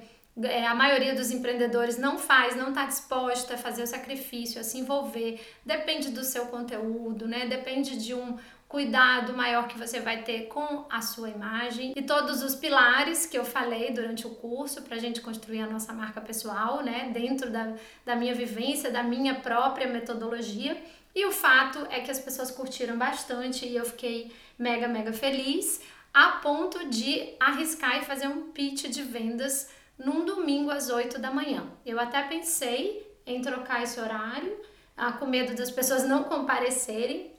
a 0.68 0.74
maioria 0.74 1.14
dos 1.14 1.30
empreendedores 1.30 1.98
não 1.98 2.18
faz, 2.18 2.56
não 2.56 2.70
está 2.70 2.86
disposta 2.86 3.54
a 3.54 3.58
fazer 3.58 3.84
o 3.84 3.88
sacrifício, 3.88 4.60
a 4.60 4.64
se 4.64 4.80
envolver. 4.80 5.40
Depende 5.64 6.10
do 6.10 6.24
seu 6.24 6.48
conteúdo, 6.48 7.28
né? 7.28 7.46
Depende 7.46 7.98
de 7.98 8.16
um 8.16 8.38
cuidado 8.68 9.38
maior 9.38 9.68
que 9.68 9.78
você 9.78 10.00
vai 10.00 10.24
ter 10.24 10.48
com 10.48 10.86
a 10.90 11.00
sua 11.00 11.30
imagem 11.30 11.94
e 11.96 12.02
todos 12.02 12.42
os 12.42 12.56
pilares 12.56 13.28
que 13.28 13.38
eu 13.38 13.46
falei 13.46 13.92
durante 13.92 14.26
o 14.26 14.32
curso 14.32 14.82
para 14.82 14.96
a 14.96 15.00
gente 15.00 15.22
construir 15.22 15.62
a 15.62 15.68
nossa 15.68 15.94
marca 15.94 16.20
pessoal, 16.20 16.82
né? 16.84 17.12
Dentro 17.14 17.52
da, 17.52 17.76
da 18.04 18.16
minha 18.16 18.34
vivência, 18.34 18.90
da 18.90 19.04
minha 19.04 19.36
própria 19.36 19.86
metodologia. 19.86 20.76
E 21.14 21.24
o 21.28 21.32
fato 21.32 21.86
é 21.92 22.00
que 22.00 22.10
as 22.10 22.20
pessoas 22.20 22.50
curtiram 22.50 22.98
bastante 22.98 23.68
e 23.68 23.76
eu 23.76 23.86
fiquei 23.86 24.32
mega, 24.58 24.88
mega 24.88 25.14
feliz 25.14 25.80
a 26.12 26.40
ponto 26.44 26.90
de 26.90 27.36
arriscar 27.40 28.00
e 28.00 28.06
fazer 28.06 28.28
um 28.28 28.52
pitch 28.52 28.88
de 28.88 29.04
vendas 29.04 29.70
num 29.98 30.26
domingo 30.26 30.72
às 30.72 30.90
8 30.90 31.20
da 31.20 31.32
manhã. 31.32 31.66
Eu 31.86 32.00
até 32.00 32.22
pensei 32.24 33.18
em 33.26 33.42
trocar 33.42 33.84
esse 33.84 34.00
horário, 34.00 34.60
ah, 34.96 35.14
com 35.14 35.26
medo 35.26 35.56
das 35.56 35.72
pessoas 35.72 36.04
não 36.04 36.24
comparecerem, 36.24 37.32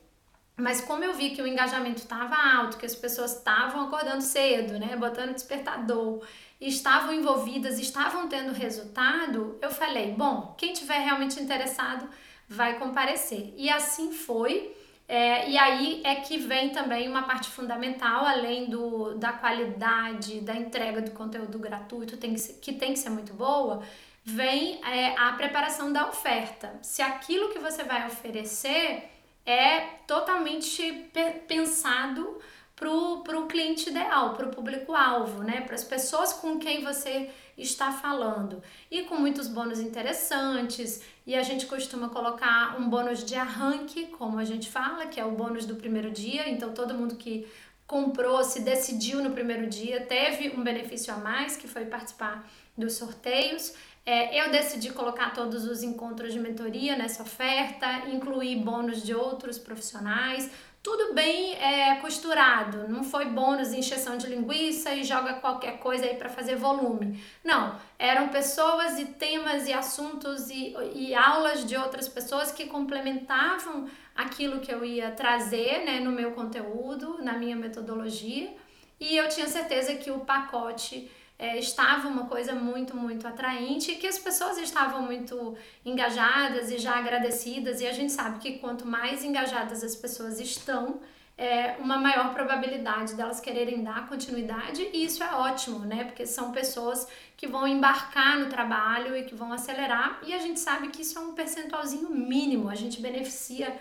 mas 0.56 0.80
como 0.80 1.02
eu 1.02 1.14
vi 1.14 1.30
que 1.30 1.42
o 1.42 1.46
engajamento 1.46 1.98
estava 1.98 2.36
alto, 2.36 2.76
que 2.76 2.86
as 2.86 2.94
pessoas 2.94 3.36
estavam 3.36 3.86
acordando 3.86 4.22
cedo, 4.22 4.78
né, 4.78 4.96
botando 4.96 5.34
despertador, 5.34 6.24
estavam 6.60 7.12
envolvidas, 7.12 7.78
estavam 7.78 8.28
tendo 8.28 8.52
resultado, 8.52 9.58
eu 9.60 9.70
falei, 9.70 10.12
bom, 10.12 10.54
quem 10.56 10.72
tiver 10.72 10.98
realmente 10.98 11.40
interessado 11.40 12.08
vai 12.48 12.78
comparecer. 12.78 13.52
E 13.56 13.68
assim 13.68 14.12
foi. 14.12 14.76
É, 15.06 15.50
e 15.50 15.58
aí 15.58 16.00
é 16.02 16.14
que 16.16 16.38
vem 16.38 16.70
também 16.70 17.08
uma 17.08 17.24
parte 17.24 17.50
fundamental, 17.50 18.24
além 18.24 18.66
do, 18.70 19.14
da 19.16 19.32
qualidade 19.32 20.40
da 20.40 20.56
entrega 20.56 21.02
do 21.02 21.10
conteúdo 21.10 21.58
gratuito, 21.58 22.16
tem 22.16 22.32
que, 22.32 22.40
ser, 22.40 22.54
que 22.54 22.72
tem 22.72 22.94
que 22.94 22.98
ser 22.98 23.10
muito 23.10 23.34
boa, 23.34 23.82
vem 24.24 24.80
é, 24.82 25.14
a 25.18 25.32
preparação 25.32 25.92
da 25.92 26.08
oferta. 26.08 26.78
Se 26.80 27.02
aquilo 27.02 27.50
que 27.50 27.58
você 27.58 27.84
vai 27.84 28.06
oferecer 28.06 29.10
é 29.44 29.80
totalmente 30.06 31.10
pensado 31.46 32.40
para 32.74 32.88
o 32.90 33.46
cliente 33.46 33.90
ideal, 33.90 34.34
para 34.34 34.46
o 34.46 34.50
público-alvo, 34.50 35.42
né? 35.42 35.60
para 35.60 35.74
as 35.74 35.84
pessoas 35.84 36.32
com 36.32 36.58
quem 36.58 36.82
você 36.82 37.30
está 37.56 37.92
falando. 37.92 38.62
E 38.90 39.02
com 39.02 39.16
muitos 39.16 39.48
bônus 39.48 39.80
interessantes, 39.80 41.02
e 41.26 41.34
a 41.34 41.42
gente 41.42 41.66
costuma 41.66 42.08
colocar 42.08 42.76
um 42.78 42.88
bônus 42.88 43.24
de 43.24 43.34
arranque, 43.34 44.06
como 44.06 44.38
a 44.38 44.44
gente 44.44 44.70
fala, 44.70 45.06
que 45.06 45.20
é 45.20 45.24
o 45.24 45.32
bônus 45.32 45.66
do 45.66 45.76
primeiro 45.76 46.10
dia, 46.10 46.48
então 46.48 46.72
todo 46.72 46.94
mundo 46.94 47.16
que 47.16 47.46
comprou, 47.86 48.42
se 48.44 48.60
decidiu 48.60 49.22
no 49.22 49.30
primeiro 49.30 49.66
dia, 49.68 50.06
teve 50.06 50.56
um 50.56 50.62
benefício 50.62 51.12
a 51.12 51.18
mais, 51.18 51.56
que 51.56 51.68
foi 51.68 51.84
participar 51.84 52.48
dos 52.76 52.94
sorteios. 52.94 53.74
É, 54.06 54.38
eu 54.38 54.50
decidi 54.50 54.90
colocar 54.92 55.32
todos 55.32 55.64
os 55.64 55.82
encontros 55.82 56.32
de 56.32 56.38
mentoria 56.38 56.96
nessa 56.96 57.22
oferta, 57.22 58.08
incluir 58.08 58.56
bônus 58.56 59.02
de 59.02 59.14
outros 59.14 59.58
profissionais, 59.58 60.50
tudo 60.84 61.14
bem 61.14 61.54
é, 61.54 61.96
costurado, 61.96 62.86
não 62.86 63.02
foi 63.02 63.24
bônus 63.24 63.70
de 63.70 63.78
encheção 63.78 64.18
de 64.18 64.26
linguiça 64.26 64.92
e 64.92 65.02
joga 65.02 65.32
qualquer 65.32 65.78
coisa 65.78 66.04
aí 66.04 66.14
para 66.14 66.28
fazer 66.28 66.56
volume. 66.56 67.24
Não, 67.42 67.80
eram 67.98 68.28
pessoas 68.28 68.98
e 68.98 69.06
temas 69.06 69.66
e 69.66 69.72
assuntos 69.72 70.50
e, 70.50 70.76
e 70.94 71.14
aulas 71.14 71.64
de 71.64 71.74
outras 71.74 72.06
pessoas 72.06 72.52
que 72.52 72.66
complementavam 72.66 73.88
aquilo 74.14 74.60
que 74.60 74.70
eu 74.70 74.84
ia 74.84 75.10
trazer 75.10 75.86
né, 75.86 76.00
no 76.00 76.12
meu 76.12 76.32
conteúdo, 76.32 77.16
na 77.22 77.32
minha 77.32 77.56
metodologia, 77.56 78.54
e 79.00 79.16
eu 79.16 79.26
tinha 79.30 79.48
certeza 79.48 79.94
que 79.94 80.10
o 80.10 80.20
pacote 80.20 81.10
é, 81.38 81.58
estava 81.58 82.08
uma 82.08 82.26
coisa 82.26 82.54
muito, 82.54 82.96
muito 82.96 83.26
atraente 83.26 83.96
que 83.96 84.06
as 84.06 84.18
pessoas 84.18 84.56
estavam 84.58 85.02
muito 85.02 85.56
engajadas 85.84 86.70
e 86.70 86.78
já 86.78 86.96
agradecidas. 86.96 87.80
E 87.80 87.86
a 87.86 87.92
gente 87.92 88.12
sabe 88.12 88.38
que 88.38 88.58
quanto 88.58 88.86
mais 88.86 89.24
engajadas 89.24 89.82
as 89.82 89.96
pessoas 89.96 90.38
estão, 90.38 91.00
é 91.36 91.76
uma 91.80 91.98
maior 91.98 92.32
probabilidade 92.32 93.14
delas 93.14 93.40
quererem 93.40 93.82
dar 93.82 94.08
continuidade 94.08 94.88
e 94.92 95.04
isso 95.04 95.22
é 95.22 95.34
ótimo, 95.34 95.80
né? 95.80 96.04
Porque 96.04 96.24
são 96.26 96.52
pessoas 96.52 97.08
que 97.36 97.48
vão 97.48 97.66
embarcar 97.66 98.38
no 98.38 98.48
trabalho 98.48 99.16
e 99.16 99.24
que 99.24 99.34
vão 99.34 99.52
acelerar 99.52 100.20
e 100.24 100.32
a 100.32 100.38
gente 100.38 100.60
sabe 100.60 100.88
que 100.88 101.02
isso 101.02 101.18
é 101.18 101.22
um 101.22 101.34
percentualzinho 101.34 102.08
mínimo, 102.08 102.68
a 102.68 102.76
gente 102.76 103.00
beneficia 103.00 103.76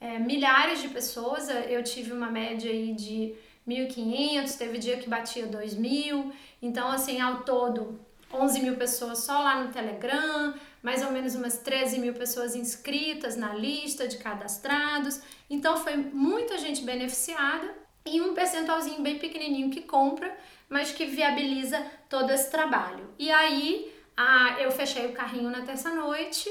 é, 0.00 0.18
milhares 0.18 0.80
de 0.80 0.88
pessoas, 0.88 1.48
eu 1.68 1.82
tive 1.84 2.10
uma 2.10 2.30
média 2.30 2.70
aí 2.70 2.94
de 2.94 3.34
1.500, 3.68 4.56
teve 4.56 4.78
dia 4.78 4.96
que 4.96 5.08
batia 5.08 5.46
2.000, 5.46 6.32
então 6.64 6.88
assim, 6.88 7.20
ao 7.20 7.42
todo 7.42 8.00
11 8.32 8.60
mil 8.60 8.76
pessoas 8.76 9.18
só 9.18 9.38
lá 9.38 9.62
no 9.62 9.72
Telegram, 9.72 10.54
mais 10.82 11.02
ou 11.02 11.12
menos 11.12 11.34
umas 11.34 11.58
13 11.58 11.98
mil 11.98 12.14
pessoas 12.14 12.56
inscritas 12.56 13.36
na 13.36 13.54
lista 13.54 14.08
de 14.08 14.18
cadastrados. 14.18 15.20
Então 15.48 15.76
foi 15.76 15.96
muita 15.96 16.58
gente 16.58 16.82
beneficiada 16.82 17.72
e 18.04 18.20
um 18.20 18.34
percentualzinho 18.34 19.02
bem 19.02 19.18
pequenininho 19.18 19.70
que 19.70 19.82
compra, 19.82 20.36
mas 20.68 20.90
que 20.90 21.06
viabiliza 21.06 21.80
todo 22.08 22.30
esse 22.30 22.50
trabalho. 22.50 23.08
E 23.18 23.30
aí 23.30 23.92
a, 24.16 24.56
eu 24.60 24.70
fechei 24.70 25.06
o 25.06 25.12
carrinho 25.12 25.50
na 25.50 25.62
terça-noite 25.62 26.50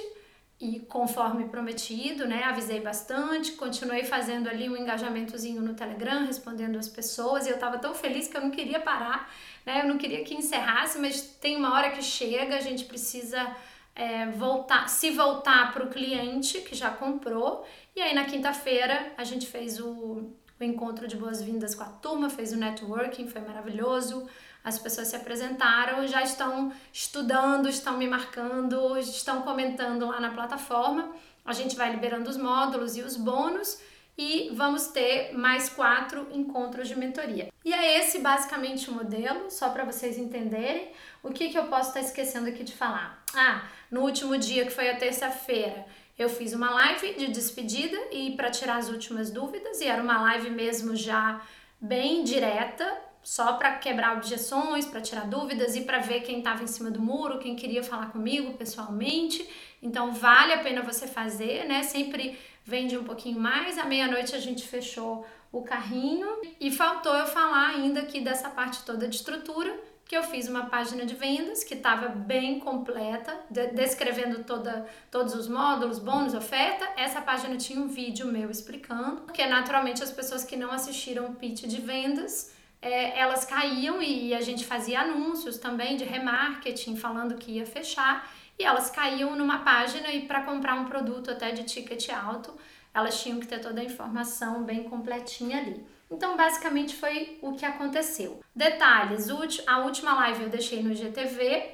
e 0.59 0.79
conforme 0.79 1.49
prometido, 1.49 2.25
né, 2.27 2.43
avisei 2.43 2.79
bastante, 2.79 3.53
continuei 3.53 4.03
fazendo 4.03 4.47
ali 4.47 4.69
um 4.69 4.77
engajamentozinho 4.77 5.61
no 5.61 5.73
Telegram, 5.73 6.25
respondendo 6.25 6.77
as 6.77 6.87
pessoas, 6.87 7.45
e 7.45 7.49
eu 7.49 7.55
estava 7.55 7.77
tão 7.77 7.93
feliz 7.93 8.27
que 8.27 8.37
eu 8.37 8.41
não 8.41 8.51
queria 8.51 8.79
parar, 8.79 9.29
né, 9.65 9.81
eu 9.81 9.87
não 9.87 9.97
queria 9.97 10.23
que 10.23 10.33
encerrasse, 10.33 10.99
mas 10.99 11.21
tem 11.21 11.57
uma 11.57 11.73
hora 11.73 11.91
que 11.91 12.01
chega, 12.01 12.55
a 12.55 12.61
gente 12.61 12.85
precisa 12.85 13.55
é, 13.95 14.27
voltar, 14.27 14.87
se 14.87 15.11
voltar 15.11 15.73
para 15.73 15.83
o 15.83 15.89
cliente 15.89 16.61
que 16.61 16.75
já 16.75 16.89
comprou, 16.89 17.65
e 17.95 18.01
aí 18.01 18.13
na 18.13 18.25
quinta-feira 18.25 19.11
a 19.17 19.23
gente 19.23 19.47
fez 19.47 19.79
o, 19.79 20.31
o 20.59 20.63
encontro 20.63 21.07
de 21.07 21.17
boas-vindas 21.17 21.75
com 21.75 21.83
a 21.83 21.89
turma, 21.89 22.29
fez 22.29 22.53
o 22.53 22.57
networking, 22.57 23.27
foi 23.27 23.41
maravilhoso, 23.41 24.27
as 24.63 24.79
pessoas 24.79 25.09
se 25.09 25.15
apresentaram, 25.15 26.07
já 26.07 26.21
estão 26.21 26.71
estudando, 26.91 27.67
estão 27.67 27.97
me 27.97 28.07
marcando, 28.07 28.97
estão 28.97 29.41
comentando 29.41 30.07
lá 30.07 30.19
na 30.19 30.31
plataforma. 30.31 31.11
A 31.43 31.51
gente 31.51 31.75
vai 31.75 31.91
liberando 31.91 32.29
os 32.29 32.37
módulos 32.37 32.95
e 32.95 33.01
os 33.01 33.17
bônus 33.17 33.77
e 34.17 34.51
vamos 34.53 34.87
ter 34.87 35.33
mais 35.33 35.69
quatro 35.69 36.27
encontros 36.31 36.87
de 36.87 36.95
mentoria. 36.95 37.51
E 37.65 37.73
é 37.73 37.99
esse 37.99 38.19
basicamente 38.19 38.89
o 38.89 38.93
modelo, 38.93 39.49
só 39.49 39.69
para 39.69 39.83
vocês 39.83 40.17
entenderem 40.17 40.91
o 41.21 41.31
que, 41.31 41.49
que 41.49 41.57
eu 41.57 41.65
posso 41.65 41.89
estar 41.89 42.01
esquecendo 42.01 42.47
aqui 42.47 42.63
de 42.63 42.73
falar. 42.73 43.23
Ah, 43.33 43.63
no 43.89 44.01
último 44.01 44.37
dia, 44.37 44.65
que 44.65 44.71
foi 44.71 44.89
a 44.89 44.97
terça-feira, 44.97 45.85
eu 46.17 46.29
fiz 46.29 46.53
uma 46.53 46.69
live 46.69 47.15
de 47.15 47.27
despedida 47.27 47.97
e 48.11 48.35
para 48.35 48.51
tirar 48.51 48.77
as 48.77 48.89
últimas 48.89 49.31
dúvidas, 49.31 49.81
e 49.81 49.85
era 49.85 50.01
uma 50.01 50.21
live 50.21 50.51
mesmo 50.51 50.95
já 50.95 51.41
bem 51.81 52.23
direta, 52.23 52.85
só 53.23 53.53
para 53.53 53.77
quebrar 53.77 54.17
objeções, 54.17 54.85
para 54.85 55.01
tirar 55.01 55.25
dúvidas 55.25 55.75
e 55.75 55.81
para 55.81 55.99
ver 55.99 56.21
quem 56.21 56.39
estava 56.39 56.61
em 56.61 56.67
cima 56.67 56.91
do 56.91 56.99
muro, 56.99 57.39
quem 57.39 57.55
queria 57.55 57.81
falar 57.81 58.11
comigo 58.11 58.53
pessoalmente. 58.53 59.47
Então 59.81 60.13
vale 60.13 60.53
a 60.53 60.59
pena 60.59 60.81
você 60.81 61.07
fazer, 61.07 61.65
né? 61.65 61.83
Sempre 61.83 62.37
vende 62.65 62.97
um 62.97 63.03
pouquinho 63.03 63.39
mais. 63.39 63.77
À 63.77 63.85
meia-noite 63.85 64.35
a 64.35 64.39
gente 64.39 64.67
fechou 64.67 65.25
o 65.51 65.61
carrinho 65.61 66.27
e 66.59 66.69
faltou 66.71 67.15
eu 67.15 67.27
falar 67.27 67.69
ainda 67.69 68.01
aqui 68.01 68.19
dessa 68.19 68.49
parte 68.49 68.83
toda 68.83 69.07
de 69.07 69.15
estrutura, 69.15 69.73
que 70.05 70.17
eu 70.17 70.23
fiz 70.23 70.49
uma 70.49 70.65
página 70.65 71.05
de 71.05 71.15
vendas 71.15 71.63
que 71.63 71.75
estava 71.75 72.09
bem 72.09 72.59
completa, 72.59 73.39
de 73.49 73.67
descrevendo 73.67 74.43
toda, 74.43 74.85
todos 75.09 75.33
os 75.33 75.47
módulos, 75.47 75.97
bônus, 75.97 76.33
oferta. 76.33 76.87
Essa 76.97 77.21
página 77.21 77.55
tinha 77.55 77.79
um 77.79 77.87
vídeo 77.87 78.27
meu 78.27 78.49
explicando, 78.51 79.21
porque 79.21 79.45
naturalmente 79.45 80.03
as 80.03 80.11
pessoas 80.11 80.43
que 80.43 80.57
não 80.57 80.71
assistiram 80.71 81.27
o 81.27 81.35
pitch 81.35 81.63
de 81.63 81.79
vendas 81.79 82.51
é, 82.83 83.17
elas 83.17 83.45
caíam 83.45 84.01
e 84.01 84.33
a 84.33 84.41
gente 84.41 84.65
fazia 84.65 85.01
anúncios 85.01 85.57
também 85.57 85.95
de 85.95 86.03
remarketing 86.03 86.97
falando 86.97 87.35
que 87.35 87.53
ia 87.53 87.65
fechar 87.65 88.29
e 88.59 88.63
elas 88.63 88.89
caíam 88.89 89.35
numa 89.35 89.59
página 89.59 90.11
e 90.11 90.27
para 90.27 90.43
comprar 90.43 90.75
um 90.75 90.85
produto 90.85 91.31
até 91.31 91.51
de 91.51 91.63
ticket 91.63 92.09
alto, 92.09 92.53
elas 92.93 93.21
tinham 93.21 93.39
que 93.39 93.47
ter 93.47 93.59
toda 93.59 93.81
a 93.81 93.83
informação 93.83 94.63
bem 94.63 94.83
completinha 94.83 95.57
ali. 95.59 95.83
Então, 96.11 96.37
basicamente 96.37 96.95
foi 96.95 97.39
o 97.41 97.53
que 97.53 97.65
aconteceu. 97.65 98.41
Detalhes: 98.55 99.27
a 99.65 99.79
última 99.79 100.13
live 100.13 100.43
eu 100.43 100.49
deixei 100.49 100.83
no 100.83 100.91
IGTV, 100.91 101.71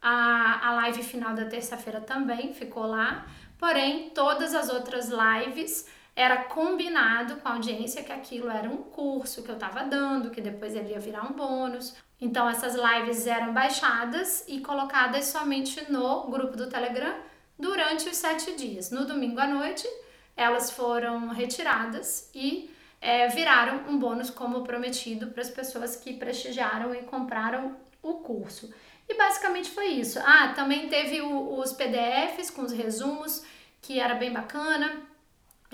a, 0.00 0.68
a 0.68 0.74
live 0.76 1.02
final 1.02 1.34
da 1.34 1.44
terça-feira 1.44 2.00
também 2.00 2.54
ficou 2.54 2.86
lá, 2.86 3.26
porém, 3.58 4.10
todas 4.10 4.54
as 4.54 4.70
outras 4.70 5.10
lives 5.10 5.86
era 6.14 6.44
combinado 6.44 7.36
com 7.36 7.48
a 7.48 7.54
audiência 7.54 8.02
que 8.02 8.12
aquilo 8.12 8.50
era 8.50 8.68
um 8.68 8.76
curso 8.76 9.42
que 9.42 9.48
eu 9.48 9.54
estava 9.54 9.84
dando, 9.84 10.30
que 10.30 10.40
depois 10.40 10.74
ele 10.74 10.90
ia 10.90 11.00
virar 11.00 11.24
um 11.24 11.32
bônus. 11.32 11.94
Então 12.20 12.48
essas 12.48 12.74
lives 12.74 13.26
eram 13.26 13.52
baixadas 13.52 14.44
e 14.46 14.60
colocadas 14.60 15.26
somente 15.26 15.90
no 15.90 16.28
grupo 16.28 16.56
do 16.56 16.68
Telegram 16.68 17.14
durante 17.58 18.08
os 18.08 18.16
sete 18.16 18.54
dias. 18.54 18.90
No 18.90 19.06
domingo 19.06 19.40
à 19.40 19.46
noite, 19.46 19.88
elas 20.36 20.70
foram 20.70 21.28
retiradas 21.28 22.30
e 22.34 22.70
é, 23.00 23.28
viraram 23.28 23.88
um 23.88 23.98
bônus 23.98 24.28
como 24.30 24.62
prometido 24.62 25.28
para 25.28 25.42
as 25.42 25.50
pessoas 25.50 25.96
que 25.96 26.12
prestigiaram 26.12 26.94
e 26.94 27.02
compraram 27.02 27.76
o 28.02 28.14
curso. 28.14 28.72
E 29.08 29.14
basicamente 29.14 29.70
foi 29.70 29.86
isso. 29.86 30.20
Ah, 30.20 30.52
também 30.54 30.88
teve 30.88 31.20
o, 31.22 31.58
os 31.58 31.72
PDFs 31.72 32.50
com 32.50 32.62
os 32.62 32.72
resumos, 32.72 33.44
que 33.80 33.98
era 33.98 34.14
bem 34.14 34.32
bacana 34.32 35.10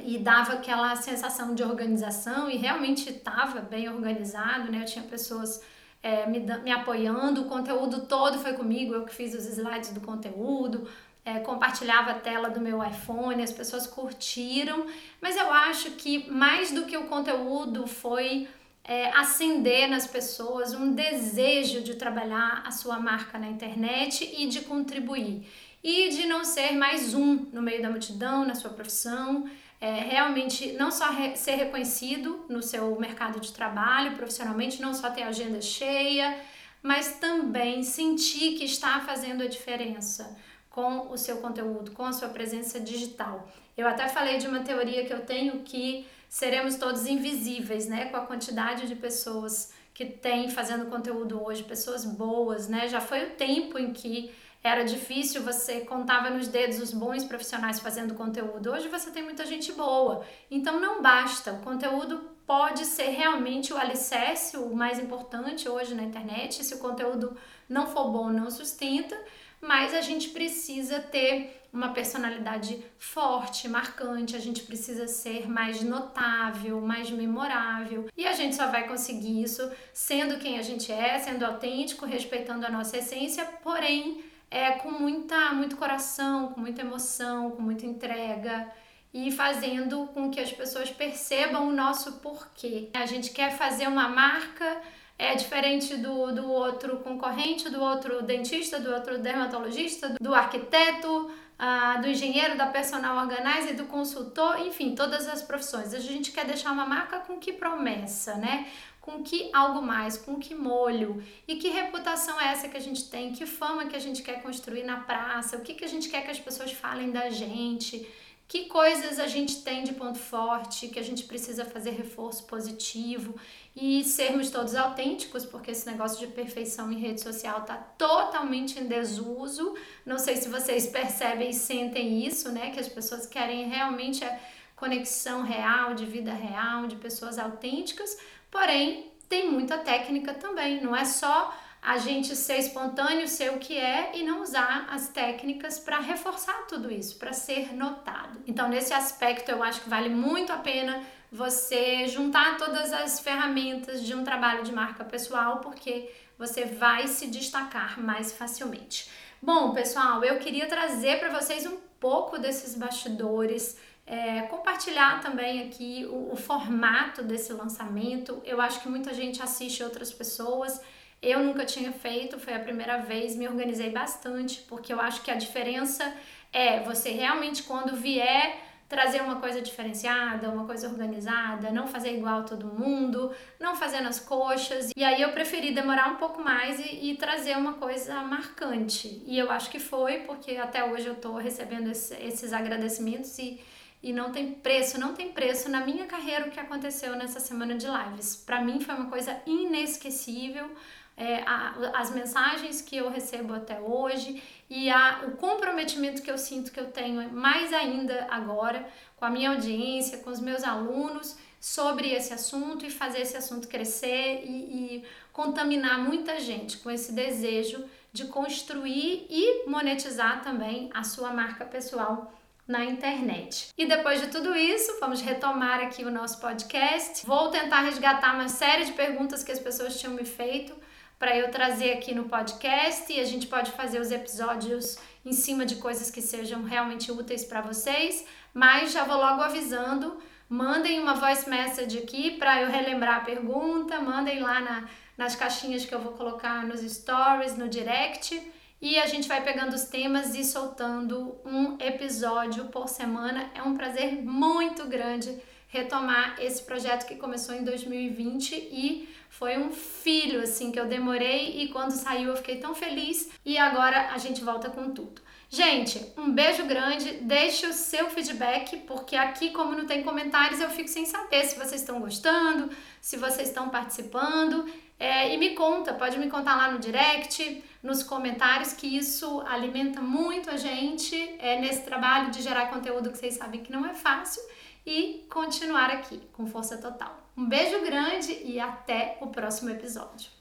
e 0.04 0.18
dava 0.18 0.54
aquela 0.54 0.94
sensação 0.96 1.54
de 1.54 1.62
organização 1.62 2.50
e 2.50 2.56
realmente 2.56 3.10
estava 3.10 3.60
bem 3.60 3.88
organizado, 3.88 4.70
né? 4.70 4.82
Eu 4.82 4.84
tinha 4.84 5.04
pessoas 5.04 5.62
é, 6.02 6.26
me, 6.26 6.40
me 6.40 6.70
apoiando, 6.70 7.42
o 7.42 7.44
conteúdo 7.46 8.06
todo 8.06 8.38
foi 8.38 8.52
comigo, 8.52 8.94
eu 8.94 9.04
que 9.04 9.14
fiz 9.14 9.34
os 9.34 9.46
slides 9.46 9.92
do 9.92 10.00
conteúdo, 10.00 10.88
é, 11.24 11.40
compartilhava 11.40 12.12
a 12.12 12.14
tela 12.14 12.48
do 12.48 12.60
meu 12.60 12.82
iPhone, 12.82 13.42
as 13.42 13.52
pessoas 13.52 13.86
curtiram, 13.86 14.86
mas 15.20 15.36
eu 15.36 15.52
acho 15.52 15.90
que 15.92 16.30
mais 16.30 16.70
do 16.70 16.84
que 16.84 16.96
o 16.96 17.04
conteúdo 17.04 17.86
foi 17.86 18.48
é, 18.84 19.10
acender 19.10 19.86
nas 19.88 20.06
pessoas 20.06 20.72
um 20.72 20.94
desejo 20.94 21.82
de 21.82 21.96
trabalhar 21.96 22.62
a 22.64 22.70
sua 22.70 22.98
marca 22.98 23.38
na 23.38 23.48
internet 23.48 24.24
e 24.24 24.48
de 24.48 24.62
contribuir. 24.62 25.46
E 25.84 26.08
de 26.08 26.26
não 26.26 26.44
ser 26.44 26.72
mais 26.72 27.14
um 27.14 27.46
no 27.52 27.60
meio 27.60 27.82
da 27.82 27.90
multidão, 27.90 28.44
na 28.44 28.54
sua 28.54 28.70
profissão, 28.70 29.48
é, 29.80 29.92
realmente 30.00 30.72
não 30.72 30.90
só 30.90 31.10
re 31.10 31.36
ser 31.36 31.56
reconhecido 31.56 32.44
no 32.48 32.62
seu 32.62 32.98
mercado 32.98 33.40
de 33.40 33.52
trabalho, 33.52 34.16
profissionalmente, 34.16 34.82
não 34.82 34.92
só 34.92 35.10
ter 35.10 35.22
agenda 35.22 35.60
cheia, 35.60 36.38
mas 36.82 37.18
também 37.18 37.82
sentir 37.82 38.56
que 38.56 38.64
está 38.64 39.00
fazendo 39.00 39.42
a 39.42 39.46
diferença 39.46 40.36
com 40.70 41.10
o 41.10 41.16
seu 41.16 41.38
conteúdo, 41.38 41.92
com 41.92 42.04
a 42.04 42.12
sua 42.12 42.28
presença 42.28 42.78
digital. 42.80 43.48
Eu 43.76 43.86
até 43.86 44.08
falei 44.08 44.38
de 44.38 44.46
uma 44.46 44.60
teoria 44.60 45.04
que 45.04 45.12
eu 45.12 45.24
tenho 45.24 45.60
que 45.60 46.06
seremos 46.28 46.76
todos 46.76 47.06
invisíveis, 47.06 47.88
né, 47.88 48.06
com 48.06 48.16
a 48.16 48.26
quantidade 48.26 48.86
de 48.86 48.94
pessoas 48.94 49.72
que 49.94 50.04
tem 50.04 50.48
fazendo 50.48 50.86
conteúdo 50.86 51.42
hoje, 51.42 51.64
pessoas 51.64 52.04
boas, 52.04 52.68
né? 52.68 52.86
Já 52.86 53.00
foi 53.00 53.24
o 53.24 53.30
tempo 53.30 53.76
em 53.76 53.92
que 53.92 54.30
era 54.62 54.84
difícil, 54.84 55.42
você 55.42 55.80
contava 55.82 56.30
nos 56.30 56.48
dedos 56.48 56.80
os 56.80 56.92
bons 56.92 57.24
profissionais 57.24 57.78
fazendo 57.78 58.14
conteúdo. 58.14 58.72
Hoje 58.72 58.88
você 58.88 59.10
tem 59.10 59.22
muita 59.22 59.46
gente 59.46 59.72
boa. 59.72 60.24
Então 60.50 60.80
não 60.80 61.00
basta, 61.00 61.52
o 61.52 61.60
conteúdo 61.60 62.18
pode 62.46 62.84
ser 62.84 63.10
realmente 63.10 63.72
o 63.72 63.76
alicerce, 63.76 64.56
o 64.56 64.74
mais 64.74 64.98
importante 64.98 65.68
hoje 65.68 65.94
na 65.94 66.02
internet. 66.02 66.64
Se 66.64 66.74
o 66.74 66.78
conteúdo 66.78 67.36
não 67.68 67.86
for 67.86 68.10
bom, 68.10 68.30
não 68.30 68.50
sustenta, 68.50 69.16
mas 69.60 69.94
a 69.94 70.00
gente 70.00 70.30
precisa 70.30 70.98
ter 71.00 71.54
uma 71.72 71.90
personalidade 71.92 72.82
forte, 72.96 73.68
marcante, 73.68 74.34
a 74.34 74.38
gente 74.38 74.62
precisa 74.62 75.06
ser 75.06 75.48
mais 75.48 75.82
notável, 75.82 76.80
mais 76.80 77.10
memorável. 77.10 78.08
E 78.16 78.26
a 78.26 78.32
gente 78.32 78.56
só 78.56 78.68
vai 78.68 78.88
conseguir 78.88 79.42
isso 79.42 79.70
sendo 79.92 80.38
quem 80.38 80.58
a 80.58 80.62
gente 80.62 80.90
é, 80.90 81.18
sendo 81.18 81.44
autêntico, 81.44 82.06
respeitando 82.06 82.64
a 82.64 82.70
nossa 82.70 82.96
essência, 82.96 83.44
porém 83.62 84.24
é, 84.50 84.72
com 84.72 84.90
muita, 84.90 85.52
muito 85.52 85.76
coração, 85.76 86.48
com 86.48 86.60
muita 86.60 86.82
emoção, 86.82 87.50
com 87.50 87.62
muita 87.62 87.86
entrega 87.86 88.70
e 89.12 89.32
fazendo 89.32 90.06
com 90.08 90.30
que 90.30 90.40
as 90.40 90.52
pessoas 90.52 90.90
percebam 90.90 91.68
o 91.68 91.72
nosso 91.72 92.14
porquê. 92.20 92.90
A 92.94 93.06
gente 93.06 93.30
quer 93.30 93.56
fazer 93.56 93.86
uma 93.86 94.08
marca 94.08 94.80
é 95.18 95.34
diferente 95.34 95.96
do, 95.96 96.32
do 96.32 96.48
outro 96.48 96.98
concorrente, 96.98 97.68
do 97.68 97.82
outro 97.82 98.22
dentista, 98.22 98.78
do 98.78 98.94
outro 98.94 99.18
dermatologista, 99.18 100.14
do 100.20 100.32
arquiteto, 100.32 101.28
ah, 101.58 101.96
do 101.96 102.06
engenheiro, 102.06 102.56
da 102.56 102.66
personal 102.66 103.16
organizer, 103.18 103.74
do 103.74 103.86
consultor, 103.86 104.60
enfim, 104.60 104.94
todas 104.94 105.28
as 105.28 105.42
profissões. 105.42 105.92
A 105.92 105.98
gente 105.98 106.30
quer 106.30 106.46
deixar 106.46 106.70
uma 106.70 106.86
marca 106.86 107.18
com 107.18 107.36
que 107.36 107.52
promessa, 107.52 108.36
né? 108.36 108.68
Com 109.08 109.22
que 109.22 109.48
algo 109.54 109.80
mais, 109.80 110.18
com 110.18 110.38
que 110.38 110.54
molho? 110.54 111.24
E 111.46 111.56
que 111.56 111.70
reputação 111.70 112.38
é 112.38 112.52
essa 112.52 112.68
que 112.68 112.76
a 112.76 112.80
gente 112.80 113.08
tem, 113.08 113.32
que 113.32 113.46
fama 113.46 113.86
que 113.86 113.96
a 113.96 113.98
gente 113.98 114.22
quer 114.22 114.42
construir 114.42 114.82
na 114.82 115.00
praça, 115.00 115.56
o 115.56 115.62
que, 115.62 115.72
que 115.72 115.84
a 115.84 115.88
gente 115.88 116.10
quer 116.10 116.22
que 116.22 116.30
as 116.30 116.38
pessoas 116.38 116.72
falem 116.72 117.10
da 117.10 117.30
gente, 117.30 118.06
que 118.46 118.66
coisas 118.66 119.18
a 119.18 119.26
gente 119.26 119.62
tem 119.62 119.82
de 119.82 119.94
ponto 119.94 120.18
forte, 120.18 120.88
que 120.88 120.98
a 120.98 121.02
gente 121.02 121.24
precisa 121.24 121.64
fazer 121.64 121.92
reforço 121.92 122.44
positivo? 122.44 123.34
E 123.74 124.04
sermos 124.04 124.50
todos 124.50 124.74
autênticos, 124.74 125.46
porque 125.46 125.70
esse 125.70 125.86
negócio 125.90 126.18
de 126.18 126.26
perfeição 126.34 126.92
em 126.92 126.98
rede 126.98 127.22
social 127.22 127.62
tá 127.62 127.76
totalmente 127.76 128.78
em 128.78 128.86
desuso. 128.86 129.74
Não 130.04 130.18
sei 130.18 130.36
se 130.36 130.50
vocês 130.50 130.86
percebem 130.86 131.48
e 131.48 131.54
sentem 131.54 132.26
isso, 132.26 132.50
né? 132.50 132.72
Que 132.72 132.80
as 132.80 132.88
pessoas 132.88 133.24
querem 133.26 133.68
realmente 133.68 134.22
a 134.22 134.38
conexão 134.78 135.42
real, 135.42 135.94
de 135.94 136.06
vida 136.06 136.32
real, 136.32 136.86
de 136.86 136.96
pessoas 136.96 137.38
autênticas, 137.38 138.16
Porém, 138.50 139.12
tem 139.28 139.50
muita 139.50 139.78
técnica 139.78 140.34
também, 140.34 140.80
não 140.80 140.96
é 140.96 141.04
só 141.04 141.54
a 141.80 141.96
gente 141.98 142.34
ser 142.34 142.58
espontâneo, 142.58 143.28
ser 143.28 143.52
o 143.52 143.58
que 143.58 143.76
é 143.76 144.10
e 144.14 144.22
não 144.22 144.42
usar 144.42 144.88
as 144.90 145.08
técnicas 145.08 145.78
para 145.78 146.00
reforçar 146.00 146.66
tudo 146.66 146.90
isso, 146.90 147.16
para 147.18 147.32
ser 147.32 147.72
notado. 147.74 148.40
Então, 148.46 148.68
nesse 148.68 148.92
aspecto, 148.92 149.50
eu 149.50 149.62
acho 149.62 149.82
que 149.82 149.88
vale 149.88 150.08
muito 150.08 150.52
a 150.52 150.56
pena 150.56 151.02
você 151.30 152.08
juntar 152.08 152.56
todas 152.56 152.92
as 152.92 153.20
ferramentas 153.20 154.02
de 154.04 154.14
um 154.14 154.24
trabalho 154.24 154.64
de 154.64 154.72
marca 154.72 155.04
pessoal, 155.04 155.58
porque 155.58 156.10
você 156.38 156.64
vai 156.64 157.06
se 157.06 157.26
destacar 157.26 158.00
mais 158.00 158.32
facilmente. 158.32 159.08
Bom, 159.40 159.72
pessoal, 159.72 160.24
eu 160.24 160.38
queria 160.38 160.66
trazer 160.66 161.20
para 161.20 161.28
vocês 161.28 161.64
um 161.64 161.76
pouco 162.00 162.38
desses 162.38 162.74
bastidores 162.74 163.76
é, 164.08 164.42
compartilhar 164.42 165.20
também 165.20 165.62
aqui 165.62 166.06
o, 166.10 166.32
o, 166.32 166.36
formato 166.36 167.22
desse 167.22 167.52
lançamento. 167.52 168.40
Eu 168.42 168.58
acho 168.58 168.80
que 168.80 168.88
muita 168.88 169.12
gente 169.12 169.42
assiste 169.42 169.82
outras 169.82 170.10
pessoas. 170.10 170.80
Eu 171.20 171.40
nunca 171.40 171.66
tinha 171.66 171.92
feito, 171.92 172.38
foi 172.38 172.54
a 172.54 172.58
primeira 172.58 172.96
vez, 172.98 173.36
me 173.36 173.46
organizei 173.46 173.90
bastante, 173.90 174.62
porque 174.62 174.92
eu 174.92 175.00
acho 175.00 175.20
que 175.20 175.30
a 175.30 175.34
diferença 175.34 176.10
é 176.50 176.80
você 176.80 177.10
realmente, 177.10 177.64
quando 177.64 177.94
vier 177.96 178.60
trazer 178.88 179.20
uma 179.20 179.36
coisa 179.36 179.60
diferenciada, 179.60 180.48
uma 180.48 180.64
coisa 180.64 180.88
organizada, 180.88 181.70
não 181.70 181.86
fazer 181.86 182.16
igual 182.16 182.44
todo 182.44 182.66
mundo, 182.66 183.30
não 183.60 183.76
fazer 183.76 184.00
nas 184.00 184.18
coxas. 184.18 184.90
E 184.96 185.04
aí 185.04 185.20
eu 185.20 185.32
preferi 185.32 185.74
demorar 185.74 186.08
um 186.08 186.16
pouco 186.16 186.42
mais 186.42 186.80
e, 186.80 187.10
e 187.10 187.16
trazer 187.16 187.58
uma 187.58 187.74
coisa 187.74 188.22
marcante. 188.22 189.22
E 189.26 189.38
eu 189.38 189.50
acho 189.50 189.68
que 189.68 189.78
foi, 189.78 190.20
porque 190.20 190.56
até 190.56 190.82
hoje 190.82 191.06
eu 191.06 191.16
tô 191.16 191.36
recebendo 191.36 191.90
esse, 191.90 192.14
esses 192.14 192.54
agradecimentos 192.54 193.38
e 193.38 193.60
e 194.02 194.12
não 194.12 194.30
tem 194.30 194.52
preço, 194.52 194.98
não 194.98 195.14
tem 195.14 195.32
preço 195.32 195.68
na 195.68 195.84
minha 195.84 196.06
carreira 196.06 196.46
o 196.46 196.50
que 196.50 196.60
aconteceu 196.60 197.16
nessa 197.16 197.40
semana 197.40 197.74
de 197.76 197.86
lives. 197.86 198.36
Para 198.36 198.60
mim 198.60 198.80
foi 198.80 198.94
uma 198.94 199.10
coisa 199.10 199.40
inesquecível. 199.46 200.70
É, 201.16 201.42
a, 201.44 201.74
as 201.94 202.12
mensagens 202.12 202.80
que 202.80 202.96
eu 202.96 203.10
recebo 203.10 203.52
até 203.52 203.80
hoje 203.80 204.40
e 204.70 204.88
a, 204.88 205.24
o 205.26 205.36
comprometimento 205.36 206.22
que 206.22 206.30
eu 206.30 206.38
sinto 206.38 206.70
que 206.70 206.78
eu 206.78 206.92
tenho 206.92 207.28
mais 207.32 207.72
ainda 207.72 208.28
agora 208.30 208.88
com 209.16 209.24
a 209.24 209.30
minha 209.30 209.50
audiência, 209.50 210.18
com 210.18 210.30
os 210.30 210.38
meus 210.38 210.62
alunos 210.62 211.36
sobre 211.60 212.12
esse 212.12 212.32
assunto 212.32 212.86
e 212.86 212.90
fazer 212.90 213.22
esse 213.22 213.36
assunto 213.36 213.66
crescer 213.66 214.44
e, 214.44 214.50
e 214.50 215.04
contaminar 215.32 215.98
muita 215.98 216.38
gente 216.38 216.78
com 216.78 216.88
esse 216.88 217.10
desejo 217.10 217.84
de 218.12 218.26
construir 218.26 219.26
e 219.28 219.68
monetizar 219.68 220.42
também 220.42 220.88
a 220.94 221.02
sua 221.02 221.32
marca 221.32 221.64
pessoal 221.64 222.32
na 222.68 222.84
internet. 222.84 223.70
E 223.78 223.86
depois 223.86 224.20
de 224.20 224.26
tudo 224.26 224.54
isso, 224.54 224.98
vamos 225.00 225.22
retomar 225.22 225.80
aqui 225.80 226.04
o 226.04 226.10
nosso 226.10 226.38
podcast. 226.38 227.24
Vou 227.24 227.48
tentar 227.48 227.80
resgatar 227.80 228.34
uma 228.34 228.48
série 228.48 228.84
de 228.84 228.92
perguntas 228.92 229.42
que 229.42 229.50
as 229.50 229.58
pessoas 229.58 229.98
tinham 229.98 230.12
me 230.12 230.26
feito 230.26 230.76
para 231.18 231.34
eu 231.34 231.50
trazer 231.50 231.94
aqui 231.94 232.14
no 232.14 232.24
podcast 232.24 233.10
e 233.10 233.18
a 233.18 233.24
gente 233.24 233.46
pode 233.46 233.72
fazer 233.72 233.98
os 233.98 234.12
episódios 234.12 234.98
em 235.24 235.32
cima 235.32 235.64
de 235.64 235.76
coisas 235.76 236.10
que 236.10 236.20
sejam 236.20 236.62
realmente 236.62 237.10
úteis 237.10 237.42
para 237.42 237.62
vocês, 237.62 238.24
mas 238.52 238.92
já 238.92 239.02
vou 239.02 239.16
logo 239.16 239.40
avisando, 239.40 240.18
mandem 240.48 241.00
uma 241.00 241.14
voice 241.14 241.48
message 241.48 241.98
aqui 241.98 242.32
para 242.32 242.62
eu 242.62 242.70
relembrar 242.70 243.16
a 243.16 243.20
pergunta, 243.20 243.98
mandem 243.98 244.40
lá 244.40 244.60
na, 244.60 244.88
nas 245.16 245.34
caixinhas 245.34 245.86
que 245.86 245.94
eu 245.94 246.00
vou 246.00 246.12
colocar 246.12 246.64
nos 246.64 246.80
stories, 246.80 247.56
no 247.56 247.68
direct 247.68 248.40
e 248.80 248.98
a 248.98 249.06
gente 249.06 249.26
vai 249.26 249.42
pegando 249.42 249.74
os 249.74 249.84
temas 249.84 250.34
e 250.34 250.44
soltando 250.44 251.36
um 251.44 251.76
episódio 251.80 252.66
por 252.66 252.88
semana. 252.88 253.50
É 253.54 253.62
um 253.62 253.76
prazer 253.76 254.22
muito 254.22 254.86
grande 254.86 255.36
retomar 255.68 256.36
esse 256.40 256.62
projeto 256.62 257.06
que 257.06 257.16
começou 257.16 257.54
em 257.54 257.62
2020 257.62 258.54
e 258.54 259.08
foi 259.28 259.58
um 259.58 259.70
filho 259.70 260.42
assim 260.42 260.72
que 260.72 260.80
eu 260.80 260.86
demorei 260.86 261.62
e 261.62 261.68
quando 261.68 261.90
saiu 261.90 262.30
eu 262.30 262.36
fiquei 262.36 262.56
tão 262.56 262.74
feliz 262.74 263.30
e 263.44 263.58
agora 263.58 264.12
a 264.12 264.18
gente 264.18 264.42
volta 264.42 264.70
com 264.70 264.90
tudo. 264.90 265.20
Gente, 265.50 266.12
um 266.16 266.30
beijo 266.30 266.64
grande, 266.66 267.12
deixe 267.22 267.66
o 267.66 267.72
seu 267.72 268.10
feedback, 268.10 268.76
porque 268.86 269.16
aqui, 269.16 269.48
como 269.48 269.74
não 269.74 269.86
tem 269.86 270.02
comentários, 270.02 270.60
eu 270.60 270.68
fico 270.68 270.90
sem 270.90 271.06
saber 271.06 271.42
se 271.44 271.58
vocês 271.58 271.80
estão 271.80 271.98
gostando, 272.00 272.68
se 273.00 273.16
vocês 273.16 273.48
estão 273.48 273.70
participando. 273.70 274.70
É, 275.00 275.32
e 275.32 275.38
me 275.38 275.54
conta, 275.54 275.94
pode 275.94 276.18
me 276.18 276.28
contar 276.28 276.54
lá 276.54 276.70
no 276.70 276.78
direct, 276.78 277.64
nos 277.82 278.02
comentários, 278.02 278.72
que 278.72 278.86
isso 278.86 279.40
alimenta 279.42 280.00
muito 280.00 280.50
a 280.50 280.56
gente 280.56 281.14
é, 281.38 281.60
nesse 281.60 281.82
trabalho 281.82 282.30
de 282.30 282.42
gerar 282.42 282.66
conteúdo 282.66 283.10
que 283.10 283.18
vocês 283.18 283.34
sabem 283.34 283.62
que 283.62 283.72
não 283.72 283.86
é 283.86 283.94
fácil 283.94 284.42
e 284.84 285.26
continuar 285.30 285.90
aqui 285.90 286.20
com 286.32 286.46
força 286.46 286.78
total. 286.78 287.28
Um 287.36 287.46
beijo 287.46 287.80
grande 287.84 288.32
e 288.44 288.58
até 288.58 289.18
o 289.20 289.28
próximo 289.28 289.70
episódio. 289.70 290.37